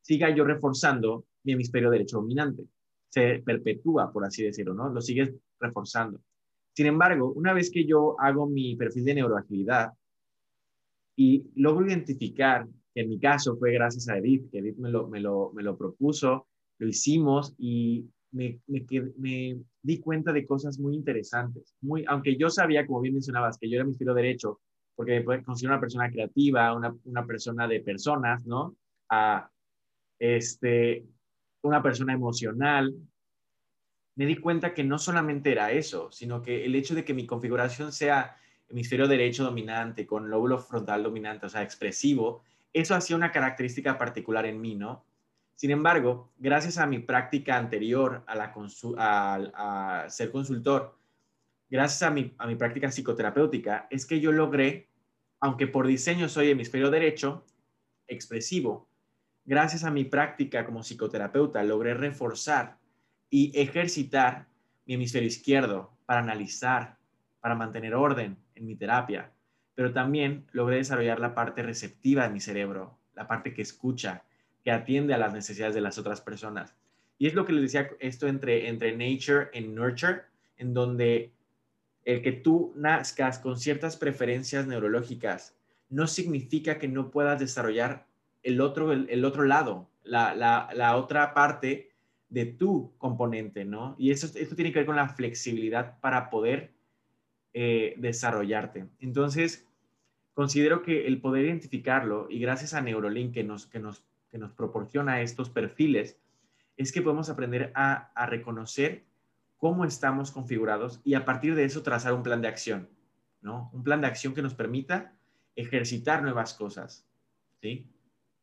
siga 0.00 0.34
yo 0.34 0.42
reforzando 0.42 1.24
mi 1.44 1.52
hemisferio 1.52 1.88
derecho 1.88 2.16
dominante. 2.16 2.64
Se 3.08 3.40
perpetúa, 3.46 4.12
por 4.12 4.24
así 4.24 4.42
decirlo, 4.42 4.74
¿no? 4.74 4.88
Lo 4.88 5.00
sigues 5.00 5.32
reforzando. 5.60 6.20
Sin 6.74 6.86
embargo, 6.86 7.30
una 7.30 7.52
vez 7.52 7.70
que 7.70 7.86
yo 7.86 8.16
hago 8.18 8.48
mi 8.48 8.74
perfil 8.74 9.04
de 9.04 9.14
neuroagilidad 9.14 9.92
y 11.14 11.44
logro 11.54 11.86
identificar, 11.86 12.66
que 12.92 13.02
en 13.02 13.08
mi 13.08 13.20
caso 13.20 13.56
fue 13.56 13.70
gracias 13.70 14.08
a 14.08 14.18
Edith, 14.18 14.50
que 14.50 14.58
Edith 14.58 14.78
me 14.78 14.90
lo, 14.90 15.06
me 15.06 15.20
lo, 15.20 15.52
me 15.54 15.62
lo 15.62 15.78
propuso, 15.78 16.48
lo 16.78 16.88
hicimos 16.88 17.54
y 17.56 18.04
me, 18.32 18.60
me, 18.66 18.84
me, 19.16 19.60
di 19.88 20.00
cuenta 20.00 20.34
de 20.34 20.46
cosas 20.46 20.78
muy 20.78 20.94
interesantes. 20.94 21.74
Muy, 21.80 22.04
aunque 22.06 22.36
yo 22.36 22.50
sabía, 22.50 22.86
como 22.86 23.00
bien 23.00 23.14
mencionabas, 23.14 23.56
que 23.56 23.70
yo 23.70 23.76
era 23.76 23.84
mi 23.86 23.92
estilo 23.92 24.12
derecho, 24.12 24.60
porque 24.94 25.20
me 25.20 25.42
considero 25.42 25.72
una 25.72 25.80
persona 25.80 26.10
creativa, 26.10 26.74
una, 26.74 26.94
una 27.04 27.24
persona 27.24 27.66
de 27.66 27.80
personas, 27.80 28.44
¿no? 28.44 28.76
A, 29.08 29.50
este, 30.18 31.06
una 31.62 31.82
persona 31.82 32.12
emocional. 32.12 32.94
Me 34.16 34.26
di 34.26 34.36
cuenta 34.36 34.74
que 34.74 34.84
no 34.84 34.98
solamente 34.98 35.52
era 35.52 35.72
eso, 35.72 36.12
sino 36.12 36.42
que 36.42 36.66
el 36.66 36.74
hecho 36.74 36.94
de 36.94 37.04
que 37.06 37.14
mi 37.14 37.24
configuración 37.24 37.90
sea 37.90 38.36
hemisferio 38.68 39.08
derecho 39.08 39.42
dominante 39.42 40.06
con 40.06 40.28
lóbulo 40.28 40.58
frontal 40.58 41.02
dominante, 41.02 41.46
o 41.46 41.48
sea, 41.48 41.62
expresivo, 41.62 42.42
eso 42.74 42.94
hacía 42.94 43.16
una 43.16 43.32
característica 43.32 43.96
particular 43.96 44.44
en 44.44 44.60
mí, 44.60 44.74
¿no? 44.74 45.06
Sin 45.58 45.72
embargo, 45.72 46.30
gracias 46.38 46.78
a 46.78 46.86
mi 46.86 47.00
práctica 47.00 47.56
anterior 47.56 48.22
a, 48.28 48.36
la 48.36 48.54
a, 48.96 50.06
ser 50.08 50.30
consultor, 50.30 50.96
gracias 51.68 52.00
a 52.04 52.12
mi, 52.12 52.32
a 52.38 52.46
mi 52.46 52.54
práctica 52.54 52.92
psicoterapéutica, 52.92 53.88
es 53.90 54.06
que 54.06 54.20
yo 54.20 54.30
logré, 54.30 54.88
aunque 55.40 55.66
por 55.66 55.88
diseño 55.88 56.28
soy 56.28 56.50
hemisferio 56.50 56.92
derecho, 56.92 57.44
expresivo, 58.06 58.88
gracias 59.44 59.82
a 59.82 59.90
mi 59.90 60.04
práctica 60.04 60.64
como 60.64 60.84
psicoterapeuta, 60.84 61.64
logré 61.64 61.92
reforzar 61.92 62.78
y 63.28 63.50
ejercitar 63.60 64.46
mi 64.86 64.94
hemisferio 64.94 65.26
izquierdo 65.26 65.90
para 66.06 66.20
analizar, 66.20 66.98
para 67.40 67.56
mantener 67.56 67.96
orden 67.96 68.38
en 68.54 68.64
mi 68.64 68.76
terapia, 68.76 69.32
pero 69.74 69.92
también 69.92 70.46
logré 70.52 70.76
desarrollar 70.76 71.18
la 71.18 71.34
parte 71.34 71.64
receptiva 71.64 72.28
de 72.28 72.30
mi 72.32 72.38
cerebro, 72.38 72.96
la 73.16 73.26
parte 73.26 73.52
que 73.52 73.62
escucha, 73.62 74.22
que 74.68 74.72
atiende 74.72 75.14
a 75.14 75.18
las 75.18 75.32
necesidades 75.32 75.74
de 75.74 75.80
las 75.80 75.96
otras 75.96 76.20
personas. 76.20 76.74
Y 77.16 77.26
es 77.26 77.32
lo 77.32 77.46
que 77.46 77.54
les 77.54 77.62
decía 77.62 77.88
esto 78.00 78.28
entre, 78.28 78.68
entre 78.68 78.92
nature 78.92 79.48
y 79.54 79.62
nurture, 79.62 80.24
en 80.58 80.74
donde 80.74 81.32
el 82.04 82.20
que 82.20 82.32
tú 82.32 82.74
nazcas 82.76 83.38
con 83.38 83.58
ciertas 83.58 83.96
preferencias 83.96 84.66
neurológicas 84.66 85.56
no 85.88 86.06
significa 86.06 86.76
que 86.76 86.86
no 86.86 87.10
puedas 87.10 87.40
desarrollar 87.40 88.04
el 88.42 88.60
otro, 88.60 88.92
el, 88.92 89.24
otro 89.24 89.44
lado, 89.44 89.88
la, 90.02 90.34
la, 90.34 90.96
otra 90.96 91.32
parte 91.32 91.92
de 92.28 92.44
tu 92.44 92.92
componente, 92.98 93.64
¿no? 93.64 93.96
Y 93.98 94.10
eso, 94.10 94.26
esto 94.38 94.54
tiene 94.54 94.70
que 94.70 94.80
ver 94.80 94.86
con 94.86 94.96
la 94.96 95.08
flexibilidad 95.08 95.98
para 96.00 96.28
poder 96.28 96.74
eh, 97.54 97.94
desarrollarte. 97.96 98.84
Entonces, 99.00 99.66
considero 100.34 100.82
que 100.82 101.06
el 101.06 101.22
poder 101.22 101.46
identificarlo 101.46 102.26
y 102.28 102.38
gracias 102.38 102.74
a 102.74 102.82
Neurolink 102.82 103.32
que 103.32 103.44
nos, 103.44 103.66
que 103.66 103.78
nos, 103.78 104.04
que 104.30 104.38
nos 104.38 104.52
proporciona 104.52 105.22
estos 105.22 105.50
perfiles, 105.50 106.18
es 106.76 106.92
que 106.92 107.02
podemos 107.02 107.28
aprender 107.28 107.72
a, 107.74 108.12
reconocer 108.26 109.04
cómo 109.56 109.84
estamos 109.84 110.30
configurados 110.30 111.00
y 111.04 111.14
a 111.14 111.24
partir 111.24 111.54
de 111.54 111.64
eso 111.64 111.82
trazar 111.82 112.12
un 112.12 112.22
plan 112.22 112.40
de 112.40 112.48
acción, 112.48 112.88
¿no? 113.40 113.70
Un 113.72 113.82
plan 113.82 114.00
de 114.00 114.06
acción 114.06 114.34
que 114.34 114.42
nos 114.42 114.54
permita 114.54 115.16
ejercitar 115.56 116.22
nuevas 116.22 116.54
cosas, 116.54 117.04
¿sí? 117.60 117.90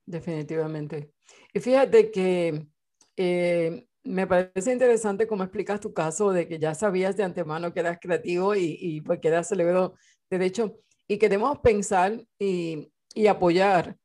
Definitivamente. 0.05 1.13
Y 1.53 1.59
fíjate 1.59 2.11
que 2.11 2.67
eh, 3.15 3.87
me 4.03 4.27
parece 4.27 4.73
interesante 4.73 5.25
cómo 5.25 5.43
explicas 5.43 5.79
tu 5.79 5.93
caso 5.93 6.31
de 6.31 6.47
que 6.47 6.59
ya 6.59 6.75
sabías 6.75 7.15
de 7.15 7.23
antemano 7.23 7.73
que 7.73 7.79
eras 7.79 7.97
creativo 8.01 8.53
y, 8.53 8.77
y 8.79 9.01
porque 9.01 9.29
eras 9.29 9.47
cerebro 9.47 9.95
derecho 10.29 10.77
y 11.07 11.17
queremos 11.17 11.59
pensar 11.59 12.21
y, 12.37 12.91
y 13.13 13.27
apoyar 13.27 13.97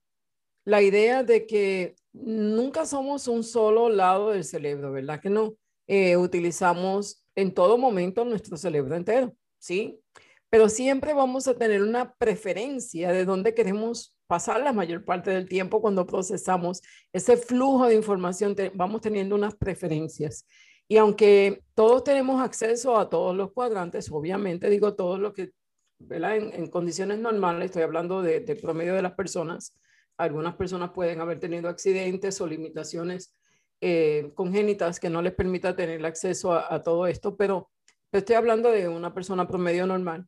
la 0.64 0.82
idea 0.82 1.22
de 1.22 1.46
que 1.46 1.96
nunca 2.12 2.86
somos 2.86 3.28
un 3.28 3.44
solo 3.44 3.88
lado 3.88 4.30
del 4.30 4.44
cerebro, 4.44 4.92
¿verdad? 4.92 5.20
Que 5.20 5.30
no, 5.30 5.54
eh, 5.86 6.16
utilizamos 6.16 7.24
en 7.34 7.52
todo 7.54 7.78
momento 7.78 8.24
nuestro 8.24 8.56
cerebro 8.56 8.94
entero, 8.96 9.34
¿sí? 9.58 10.00
Pero 10.48 10.68
siempre 10.68 11.14
vamos 11.14 11.46
a 11.48 11.54
tener 11.54 11.82
una 11.82 12.14
preferencia 12.14 13.12
de 13.12 13.24
dónde 13.24 13.54
queremos 13.54 14.16
pasar 14.26 14.60
la 14.60 14.72
mayor 14.72 15.04
parte 15.04 15.30
del 15.30 15.48
tiempo 15.48 15.80
cuando 15.80 16.06
procesamos 16.06 16.82
ese 17.12 17.36
flujo 17.36 17.86
de 17.86 17.96
información, 17.96 18.54
vamos 18.74 19.00
teniendo 19.00 19.34
unas 19.34 19.54
preferencias. 19.54 20.46
Y 20.86 20.96
aunque 20.96 21.62
todos 21.74 22.04
tenemos 22.04 22.40
acceso 22.40 22.96
a 22.96 23.08
todos 23.08 23.34
los 23.36 23.52
cuadrantes, 23.52 24.10
obviamente 24.10 24.68
digo 24.70 24.94
todo 24.94 25.18
lo 25.18 25.32
que, 25.32 25.50
¿verdad? 25.98 26.36
En, 26.36 26.68
condiciones 26.68 27.18
normales, 27.18 27.66
estoy 27.66 27.82
hablando 27.82 28.22
de, 28.22 28.40
de 28.40 28.56
promedio 28.56 28.94
de 28.94 29.02
las 29.02 29.14
personas, 29.14 29.76
algunas 30.20 30.54
personas 30.54 30.90
pueden 30.90 31.20
haber 31.20 31.40
tenido 31.40 31.68
accidentes 31.68 32.40
o 32.40 32.46
limitaciones 32.46 33.34
eh, 33.80 34.30
congénitas 34.34 35.00
que 35.00 35.08
no 35.08 35.22
les 35.22 35.32
permita 35.32 35.74
tener 35.74 36.04
acceso 36.04 36.52
a, 36.52 36.82
todo 36.82 37.06
esto, 37.06 37.36
pero 37.36 37.70
estoy 38.12 38.36
hablando 38.36 38.70
de 38.70 38.88
una 38.88 39.14
persona 39.14 39.48
promedio 39.48 39.86
normal. 39.86 40.26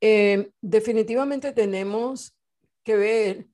Eh, 0.00 0.50
definitivamente 0.62 1.52
tenemos 1.52 2.34
que 2.82 2.96
ver 2.96 3.46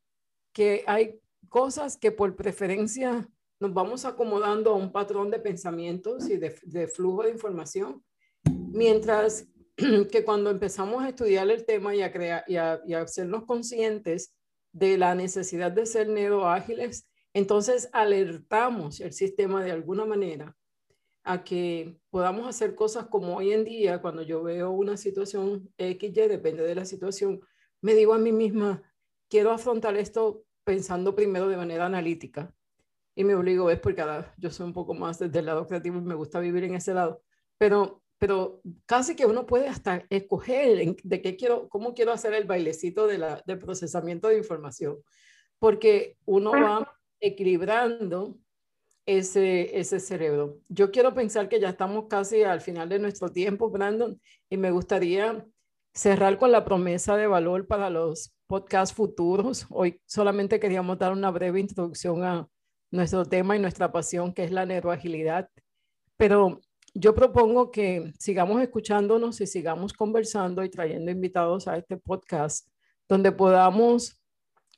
que 0.52 0.84
hay 0.86 1.20
cosas 1.48 1.96
que 1.96 2.12
por 2.12 2.36
preferencia 2.36 3.28
nos 3.58 3.74
vamos 3.74 4.04
acomodando 4.04 4.70
a 4.70 4.76
un 4.76 4.92
patrón 4.92 5.30
de 5.30 5.40
pensamientos 5.40 6.30
y 6.30 6.36
de, 6.36 6.88
flujo 6.88 7.24
de 7.24 7.30
información, 7.30 8.04
mientras 8.44 9.48
que 10.12 10.24
cuando 10.24 10.50
empezamos 10.50 11.02
a 11.02 11.08
estudiar 11.08 11.50
el 11.50 11.64
tema 11.64 11.94
y 11.94 12.02
a, 12.02 12.12
crear, 12.12 12.44
y 12.46 12.56
a, 12.56 12.80
y 12.86 12.94
a 12.94 13.02
hacernos 13.02 13.44
conscientes 13.44 14.32
de 14.72 14.98
la 14.98 15.14
necesidad 15.14 15.72
de 15.72 15.86
ser 15.86 16.08
neuroágiles, 16.08 17.08
entonces 17.32 17.88
alertamos 17.92 19.00
el 19.00 19.12
sistema 19.12 19.62
de 19.62 19.72
alguna 19.72 20.04
manera 20.04 20.56
a 21.22 21.44
que 21.44 21.98
podamos 22.10 22.48
hacer 22.48 22.74
cosas 22.74 23.06
como 23.06 23.36
hoy 23.36 23.52
en 23.52 23.64
día, 23.64 24.00
cuando 24.00 24.22
yo 24.22 24.42
veo 24.42 24.70
una 24.70 24.96
situación 24.96 25.72
XY, 25.76 26.28
depende 26.28 26.62
de 26.62 26.74
la 26.74 26.84
situación, 26.84 27.40
me 27.82 27.94
digo 27.94 28.14
a 28.14 28.18
mí 28.18 28.32
misma, 28.32 28.82
quiero 29.28 29.52
afrontar 29.52 29.96
esto 29.96 30.44
pensando 30.64 31.14
primero 31.14 31.48
de 31.48 31.56
manera 31.56 31.86
analítica. 31.86 32.54
y 33.14 33.24
me 33.24 33.34
obligo, 33.34 33.70
es 33.70 33.80
porque 33.80 34.04
yo 34.38 34.50
soy 34.50 34.66
un 34.66 34.72
poco 34.72 34.94
más 34.94 35.18
desde 35.18 35.40
el 35.40 35.46
lado 35.46 35.66
creativo 35.66 35.98
y 35.98 36.02
me 36.02 36.14
gusta 36.14 36.40
vivir 36.40 36.64
en 36.64 36.74
ese 36.74 36.94
lado, 36.94 37.22
pero, 37.58 38.02
pero 38.20 38.60
casi 38.84 39.16
que 39.16 39.24
uno 39.24 39.46
puede 39.46 39.66
hasta 39.66 40.04
escoger 40.10 40.94
de 41.02 41.22
qué 41.22 41.36
quiero, 41.36 41.70
cómo 41.70 41.94
quiero 41.94 42.12
hacer 42.12 42.34
el 42.34 42.44
bailecito 42.44 43.06
de 43.06 43.16
la, 43.16 43.42
del 43.46 43.58
procesamiento 43.58 44.28
de 44.28 44.36
información, 44.36 44.98
porque 45.58 46.18
uno 46.26 46.52
va 46.52 46.94
equilibrando 47.18 48.36
ese, 49.06 49.78
ese 49.80 50.00
cerebro. 50.00 50.58
Yo 50.68 50.90
quiero 50.90 51.14
pensar 51.14 51.48
que 51.48 51.60
ya 51.60 51.70
estamos 51.70 52.08
casi 52.08 52.42
al 52.42 52.60
final 52.60 52.90
de 52.90 52.98
nuestro 52.98 53.30
tiempo, 53.30 53.70
Brandon, 53.70 54.20
y 54.50 54.58
me 54.58 54.70
gustaría 54.70 55.42
cerrar 55.94 56.36
con 56.36 56.52
la 56.52 56.62
promesa 56.62 57.16
de 57.16 57.26
valor 57.26 57.66
para 57.66 57.88
los 57.88 58.34
podcasts 58.46 58.94
futuros. 58.94 59.66
Hoy 59.70 59.98
solamente 60.04 60.60
queríamos 60.60 60.98
dar 60.98 61.12
una 61.12 61.30
breve 61.30 61.58
introducción 61.58 62.22
a 62.22 62.46
nuestro 62.90 63.24
tema 63.24 63.56
y 63.56 63.60
nuestra 63.60 63.90
pasión, 63.90 64.34
que 64.34 64.44
es 64.44 64.50
la 64.50 64.66
neuroagilidad. 64.66 65.48
Pero 66.18 66.60
yo 66.94 67.14
propongo 67.14 67.70
que 67.70 68.12
sigamos 68.18 68.60
escuchándonos 68.62 69.40
y 69.40 69.46
sigamos 69.46 69.92
conversando 69.92 70.64
y 70.64 70.70
trayendo 70.70 71.10
invitados 71.10 71.68
a 71.68 71.76
este 71.76 71.96
podcast, 71.96 72.68
donde 73.08 73.32
podamos 73.32 74.20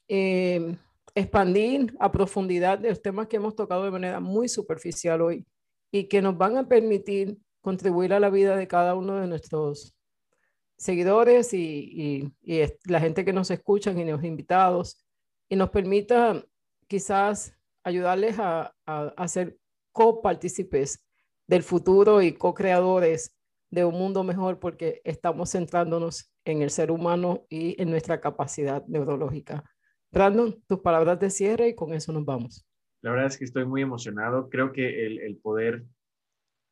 eh, 0.09 0.77
expandir 1.15 1.95
a 1.99 2.11
profundidad 2.11 2.81
los 2.81 3.01
temas 3.01 3.29
que 3.29 3.37
hemos 3.37 3.55
tocado 3.55 3.85
de 3.85 3.91
manera 3.91 4.21
muy 4.21 4.49
superficial 4.49 5.21
hoy 5.23 5.47
y 5.91 6.05
que 6.05 6.23
nos 6.23 6.37
van 6.37 6.57
a 6.57 6.69
permitir 6.69 7.39
contribuir 7.61 8.13
a 8.13 8.21
la 8.21 8.31
vida 8.31 8.57
de 8.57 8.67
cada 8.67 8.95
uno 8.95 9.21
de 9.21 9.27
nuestros 9.27 9.95
seguidores 10.77 11.55
y, 11.55 12.33
la 12.85 13.01
gente 13.01 13.25
que 13.25 13.33
nos 13.33 13.51
escuchan 13.51 13.99
y 13.99 14.05
los 14.05 14.25
invitados. 14.25 15.05
Y 15.49 15.57
nos 15.57 15.71
permita 15.71 16.45
quizás 16.89 17.55
ayudarles 17.85 18.39
a, 18.39 18.75
a, 18.87 19.29
ser 19.29 19.59
copartícipes 19.93 21.05
del 21.47 21.63
futuro 21.63 22.23
y 22.23 22.33
co-creadores 22.33 23.37
de 23.71 23.85
un 23.85 23.95
mundo 23.95 24.23
mejor 24.23 24.59
porque 24.59 25.01
estamos 25.05 25.53
centrándonos 25.53 26.33
en 26.45 26.63
el 26.63 26.71
ser 26.71 26.91
humano 26.91 27.47
y 27.49 27.81
en 27.81 27.91
nuestra 27.91 28.21
capacidad 28.21 28.87
neurológica. 28.87 29.65
Brandon, 30.11 30.63
tus 30.69 30.81
palabras 30.81 31.19
de 31.21 31.31
cierre 31.31 31.69
y 31.69 31.75
con 31.75 31.95
eso 31.95 32.13
nos 32.13 32.25
vamos. 32.25 32.67
La 33.03 33.11
verdad 33.11 33.27
es 33.27 33.39
que 33.39 33.45
estoy 33.45 33.65
muy 33.65 33.81
emocionado. 33.81 34.51
Creo 34.51 34.73
que 34.73 35.07
el, 35.07 35.37
poder 35.39 35.85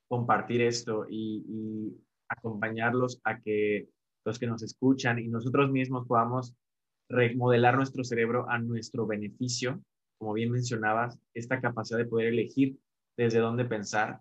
compartir 0.09 0.61
esto 0.61 1.06
y, 1.09 1.96
acompañarlos 2.28 3.20
a 3.24 3.40
que 3.40 3.88
los 4.24 4.38
que 4.38 4.46
nos 4.46 4.62
escuchan 4.62 5.18
y 5.18 5.26
nosotros 5.26 5.68
mismos 5.72 6.06
podamos 6.06 6.54
remodelar 7.09 7.76
nuestro 7.76 8.04
cerebro 8.04 8.48
a 8.48 8.59
nuestro 8.59 9.04
beneficio, 9.04 9.83
como 10.16 10.35
bien 10.35 10.52
mencionabas, 10.52 11.18
esta 11.35 11.61
capacidad 11.61 11.98
de 11.98 12.04
poder 12.04 12.28
elegir 12.28 12.78
desde 13.16 13.40
dónde 13.40 13.64
pensar, 13.64 14.20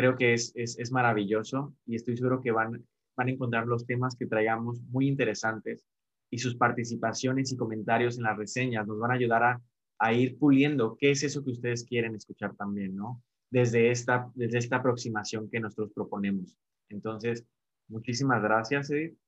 creo 0.00 0.16
que 0.16 0.32
es, 0.32 0.52
es, 0.54 0.78
es 0.78 0.90
maravilloso 0.92 1.74
y 1.84 1.94
estoy 1.94 2.16
seguro 2.16 2.40
que 2.40 2.52
van, 2.52 2.82
van 3.16 3.28
a 3.28 3.30
encontrar 3.30 3.66
los 3.66 3.84
temas 3.84 4.16
que 4.16 4.26
traigamos 4.26 4.80
muy 4.88 5.06
interesantes 5.06 5.84
y 6.30 6.38
sus 6.38 6.56
participaciones 6.56 7.52
y 7.52 7.56
comentarios 7.58 8.16
en 8.16 8.22
las 8.22 8.38
reseñas 8.38 8.86
nos 8.86 8.98
van 8.98 9.10
a 9.10 9.14
ayudar 9.14 9.42
a, 9.42 9.62
a, 9.98 10.12
ir 10.14 10.38
puliendo 10.38 10.96
qué 10.98 11.10
es 11.10 11.22
eso 11.22 11.44
que 11.44 11.50
ustedes 11.50 11.84
quieren 11.84 12.14
escuchar 12.14 12.56
también, 12.56 12.96
¿no? 12.96 13.22
Desde 13.50 13.90
esta, 13.90 14.30
desde 14.34 14.56
esta 14.56 14.76
aproximación 14.76 15.50
que 15.50 15.60
nosotros 15.60 15.92
proponemos. 15.94 16.56
Entonces, 16.88 17.44
muchísimas 17.88 18.42
gracias, 18.42 18.90
Edith. 18.90 19.18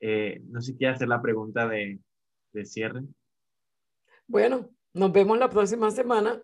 Eh, 0.00 0.40
no 0.48 0.62
sé 0.62 0.72
si 0.72 0.78
quieres 0.78 0.96
hacer 0.96 1.08
la 1.08 1.20
pregunta 1.20 1.68
de, 1.68 2.00
de 2.54 2.64
cierre. 2.64 3.02
Bueno, 4.26 4.70
nos 4.94 5.12
vemos 5.12 5.38
la 5.38 5.50
próxima 5.50 5.90
semana 5.90 6.40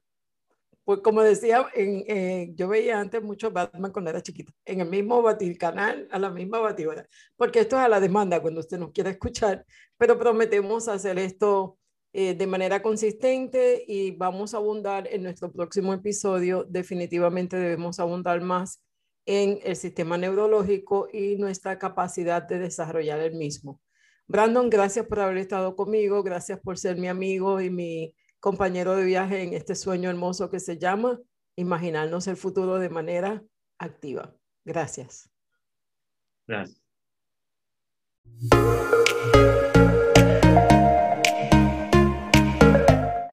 pues 0.90 1.03
como 1.03 1.22
decía, 1.22 1.68
en, 1.74 2.03
eh, 2.09 2.50
yo 2.57 2.66
veía 2.66 2.98
antes 2.98 3.22
mucho 3.22 3.53
Batman 3.53 3.92
cuando 3.92 4.11
era 4.11 4.20
chiquito, 4.20 4.53
en 4.64 4.81
el 4.81 4.88
mismo 4.88 5.24
canal, 5.57 6.09
a 6.11 6.18
la 6.18 6.31
misma 6.31 6.59
batidora, 6.59 7.07
porque 7.37 7.61
esto 7.61 7.76
es 7.76 7.83
a 7.83 7.88
la 7.88 8.00
demanda 8.00 8.42
cuando 8.42 8.59
usted 8.59 8.76
nos 8.76 8.90
quiera 8.90 9.09
escuchar, 9.09 9.64
pero 9.96 10.18
prometemos 10.18 10.88
hacer 10.88 11.16
esto 11.20 11.79
eh, 12.12 12.35
de 12.35 12.46
manera 12.48 12.83
consistente 12.83 13.85
y 13.87 14.11
vamos 14.11 14.53
a 14.53 14.57
abundar 14.57 15.07
en 15.07 15.22
nuestro 15.22 15.53
próximo 15.53 15.94
episodio. 15.94 16.64
Definitivamente 16.68 17.57
debemos 17.57 18.00
abundar 18.00 18.40
más 18.40 18.83
en 19.26 19.61
el 19.62 19.76
sistema 19.76 20.18
neurológico 20.18 21.07
y 21.12 21.37
nuestra 21.37 21.79
capacidad 21.79 22.42
de 22.42 22.59
desarrollar 22.59 23.20
el 23.20 23.37
mismo. 23.37 23.81
Brandon, 24.26 24.68
gracias 24.68 25.07
por 25.07 25.20
haber 25.20 25.37
estado 25.37 25.76
conmigo, 25.76 26.24
gracias 26.24 26.59
por 26.59 26.79
ser 26.79 26.96
mi 26.96 27.07
amigo 27.07 27.61
y 27.61 27.70
mi 27.70 28.12
compañero 28.40 28.96
de 28.96 29.05
viaje 29.05 29.42
en 29.42 29.53
este 29.53 29.74
sueño 29.74 30.11
hermoso 30.11 30.50
que 30.50 30.61
se 30.61 30.79
llama 30.79 31.20
imaginarnos 31.57 32.26
el 32.26 32.37
futuro 32.37 32.79
de 32.79 32.88
manera 32.88 33.42
activa. 33.79 34.35
Gracias. 34.64 35.31
Gracias. 36.46 36.81